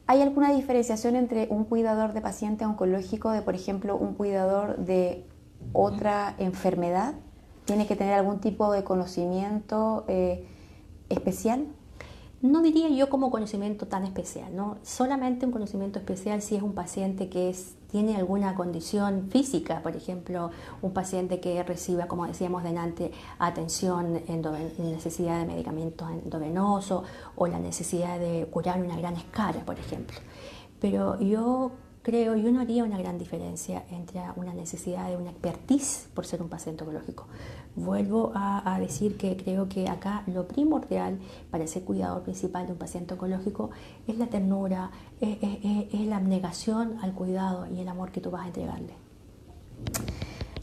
¿hay 0.06 0.20
alguna 0.20 0.52
diferenciación 0.52 1.16
entre 1.16 1.46
un 1.48 1.64
cuidador 1.64 2.12
de 2.12 2.20
paciente 2.20 2.66
oncológico 2.66 3.30
de, 3.30 3.40
por 3.40 3.54
ejemplo, 3.54 3.96
un 3.96 4.14
cuidador 4.14 4.76
de 4.76 5.24
otra 5.72 6.34
enfermedad? 6.38 7.14
¿Tiene 7.64 7.86
que 7.86 7.96
tener 7.96 8.12
algún 8.12 8.40
tipo 8.40 8.70
de 8.72 8.84
conocimiento 8.84 10.04
eh, 10.06 10.46
especial? 11.08 11.66
No 12.42 12.60
diría 12.60 12.88
yo 12.88 13.08
como 13.08 13.30
conocimiento 13.30 13.86
tan 13.86 14.04
especial, 14.04 14.54
¿no? 14.54 14.76
Solamente 14.82 15.46
un 15.46 15.52
conocimiento 15.52 16.00
especial 16.00 16.42
si 16.42 16.56
es 16.56 16.62
un 16.62 16.74
paciente 16.74 17.28
que 17.28 17.54
tiene 17.88 18.16
alguna 18.16 18.54
condición 18.56 19.28
física, 19.30 19.80
por 19.80 19.94
ejemplo, 19.94 20.50
un 20.82 20.92
paciente 20.92 21.38
que 21.38 21.62
reciba, 21.62 22.06
como 22.06 22.26
decíamos 22.26 22.64
delante, 22.64 23.12
atención 23.38 24.20
en 24.26 24.42
necesidad 24.78 25.38
de 25.38 25.46
medicamentos 25.46 26.10
endovenosos 26.10 27.04
o 27.36 27.46
la 27.46 27.60
necesidad 27.60 28.18
de 28.18 28.48
curar 28.50 28.82
una 28.82 28.96
gran 28.96 29.14
escala, 29.14 29.64
por 29.64 29.78
ejemplo. 29.78 30.18
Pero 30.80 31.20
yo 31.20 31.70
creo, 32.02 32.34
yo 32.34 32.50
no 32.50 32.60
haría 32.60 32.82
una 32.82 32.98
gran 32.98 33.18
diferencia 33.18 33.84
entre 33.90 34.20
una 34.34 34.52
necesidad 34.52 35.08
de 35.08 35.16
una 35.16 35.30
expertise 35.30 36.08
por 36.12 36.26
ser 36.26 36.42
un 36.42 36.48
paciente 36.48 36.82
oncológico. 36.82 37.26
Vuelvo 37.74 38.32
a, 38.34 38.78
decir 38.78 39.16
que 39.16 39.34
creo 39.36 39.66
que 39.68 39.88
acá 39.88 40.24
lo 40.26 40.46
primordial 40.46 41.18
para 41.50 41.66
ser 41.66 41.84
cuidador 41.84 42.22
principal 42.22 42.66
de 42.66 42.72
un 42.72 42.78
paciente 42.78 43.14
oncológico 43.14 43.70
es 44.06 44.18
la 44.18 44.26
ternura, 44.26 44.90
es, 45.20 46.06
la 46.06 46.16
abnegación 46.16 46.98
al 47.00 47.14
cuidado 47.14 47.66
y 47.74 47.80
el 47.80 47.88
amor 47.88 48.10
que 48.10 48.20
tú 48.20 48.30
vas 48.30 48.42
a 48.42 48.46
entregarle. 48.48 48.92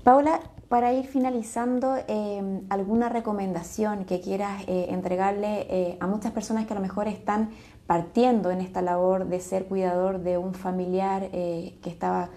Paula, 0.03 0.39
para 0.69 0.93
ir 0.93 1.07
finalizando, 1.07 1.95
eh, 2.07 2.61
¿alguna 2.69 3.09
recomendación 3.09 4.05
que 4.05 4.21
quieras 4.21 4.61
eh, 4.67 4.87
entregarle 4.89 5.65
eh, 5.67 5.97
a 5.99 6.05
muchas 6.05 6.31
personas 6.31 6.67
que 6.67 6.73
a 6.73 6.75
lo 6.75 6.81
mejor 6.81 7.07
están 7.07 7.49
partiendo 7.87 8.51
en 8.51 8.61
esta 8.61 8.83
labor 8.83 9.25
de 9.25 9.39
ser 9.39 9.65
cuidador 9.65 10.19
de 10.19 10.37
un 10.37 10.53
familiar 10.53 11.31
que 11.31 11.79
estaba 11.85 12.29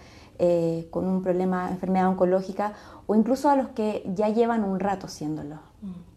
con 0.91 1.07
un 1.07 1.23
problema, 1.23 1.71
enfermedad 1.71 2.09
oncológica, 2.09 2.73
o 3.13 3.15
incluso 3.15 3.51
a 3.51 3.57
los 3.57 3.69
que 3.69 4.11
ya 4.15 4.31
llevan 4.31 4.65
un 4.65 4.81
rato 4.81 5.07
siéndolo? 5.07 5.57
Mm. 5.83 6.13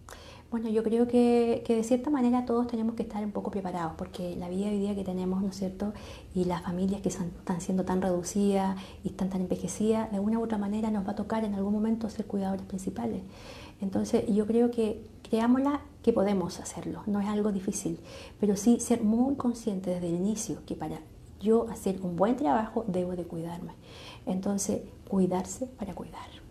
Bueno, 0.50 0.70
yo 0.70 0.82
creo 0.82 1.10
que, 1.10 1.62
que, 1.66 1.76
de 1.76 1.84
cierta 1.84 2.10
manera 2.10 2.46
todos 2.46 2.68
tenemos 2.68 2.96
que 2.96 3.04
estar 3.04 3.22
un 3.26 3.32
poco 3.32 3.52
preparados, 3.52 3.92
porque 3.98 4.38
la 4.38 4.48
vida 4.48 4.68
hoy 4.68 4.80
día 4.80 4.96
que 4.96 5.04
tenemos, 5.04 5.42
¿no 5.42 5.50
es 5.50 5.58
cierto? 5.58 5.92
Y 6.34 6.46
las 6.46 6.62
familias 6.62 7.02
que 7.02 7.10
están 7.10 7.60
siendo 7.60 7.84
tan 7.84 8.02
reducidas 8.02 8.78
y 9.04 9.10
están 9.10 9.30
tan 9.30 9.42
envejecidas, 9.42 10.10
de 10.14 10.22
una 10.22 10.40
u 10.40 10.44
otra 10.44 10.58
manera 10.58 10.90
nos 10.90 11.06
va 11.06 11.12
a 11.12 11.16
tocar 11.16 11.44
en 11.44 11.56
algún 11.56 11.74
momento 11.74 12.10
ser 12.10 12.28
cuidadores 12.28 12.66
principales. 12.66 13.24
Entonces, 13.82 14.24
yo 14.34 14.48
creo 14.48 14.72
que 14.72 15.06
creámosla 15.30 15.82
que 16.02 16.14
podemos 16.14 16.62
hacerlo, 16.62 17.02
no 17.08 17.20
es 17.20 17.28
algo 17.28 17.52
difícil, 17.52 18.00
pero 18.40 18.56
sí 18.56 18.80
ser 18.80 19.04
muy 19.04 19.36
consciente 19.36 19.90
desde 19.90 20.08
el 20.08 20.16
inicio 20.16 20.60
que 20.66 20.76
para 20.76 21.02
yo 21.42 21.68
hacer 21.70 22.00
un 22.02 22.16
buen 22.16 22.38
trabajo 22.38 22.86
debo 22.88 23.18
de 23.18 23.26
cuidarme. 23.26 23.74
Entonces, 24.26 24.84
cuidarse 25.10 25.66
para 25.66 25.94
cuidar. 25.94 26.45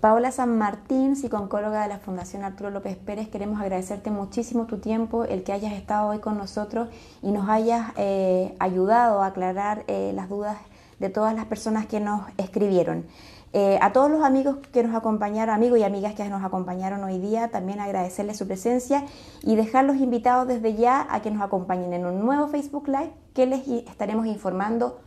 Paola 0.00 0.30
San 0.30 0.56
Martín, 0.58 1.16
psicóloga 1.16 1.82
de 1.82 1.88
la 1.88 1.98
Fundación 1.98 2.44
Arturo 2.44 2.70
López 2.70 2.96
Pérez, 2.96 3.28
queremos 3.28 3.60
agradecerte 3.60 4.12
muchísimo 4.12 4.66
tu 4.66 4.78
tiempo, 4.78 5.24
el 5.24 5.42
que 5.42 5.52
hayas 5.52 5.72
estado 5.72 6.10
hoy 6.10 6.20
con 6.20 6.38
nosotros 6.38 6.88
y 7.20 7.32
nos 7.32 7.48
hayas 7.48 7.90
eh, 7.96 8.54
ayudado 8.60 9.22
a 9.22 9.26
aclarar 9.26 9.82
eh, 9.88 10.12
las 10.14 10.28
dudas 10.28 10.56
de 11.00 11.10
todas 11.10 11.34
las 11.34 11.46
personas 11.46 11.86
que 11.86 11.98
nos 11.98 12.22
escribieron. 12.36 13.06
Eh, 13.52 13.76
a 13.82 13.92
todos 13.92 14.08
los 14.08 14.22
amigos 14.22 14.58
que 14.72 14.84
nos 14.84 14.94
acompañaron, 14.94 15.52
amigos 15.52 15.80
y 15.80 15.82
amigas 15.82 16.14
que 16.14 16.28
nos 16.28 16.44
acompañaron 16.44 17.02
hoy 17.02 17.18
día, 17.18 17.48
también 17.48 17.80
agradecerles 17.80 18.36
su 18.36 18.46
presencia 18.46 19.04
y 19.42 19.56
dejarlos 19.56 19.96
invitados 19.96 20.46
desde 20.46 20.76
ya 20.76 21.08
a 21.10 21.22
que 21.22 21.32
nos 21.32 21.42
acompañen 21.42 21.92
en 21.92 22.06
un 22.06 22.20
nuevo 22.20 22.46
Facebook 22.46 22.86
Live 22.86 23.10
que 23.34 23.46
les 23.46 23.66
estaremos 23.66 24.26
informando 24.26 25.00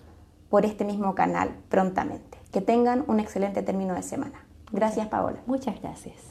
por 0.49 0.65
este 0.65 0.83
mismo 0.83 1.15
canal 1.15 1.55
prontamente. 1.69 2.39
Que 2.51 2.59
tengan 2.59 3.05
un 3.07 3.21
excelente 3.21 3.61
término 3.61 3.93
de 3.93 4.03
semana. 4.03 4.50
Gracias, 4.71 5.07
Paola. 5.07 5.41
Muchas 5.45 5.79
gracias. 5.81 6.30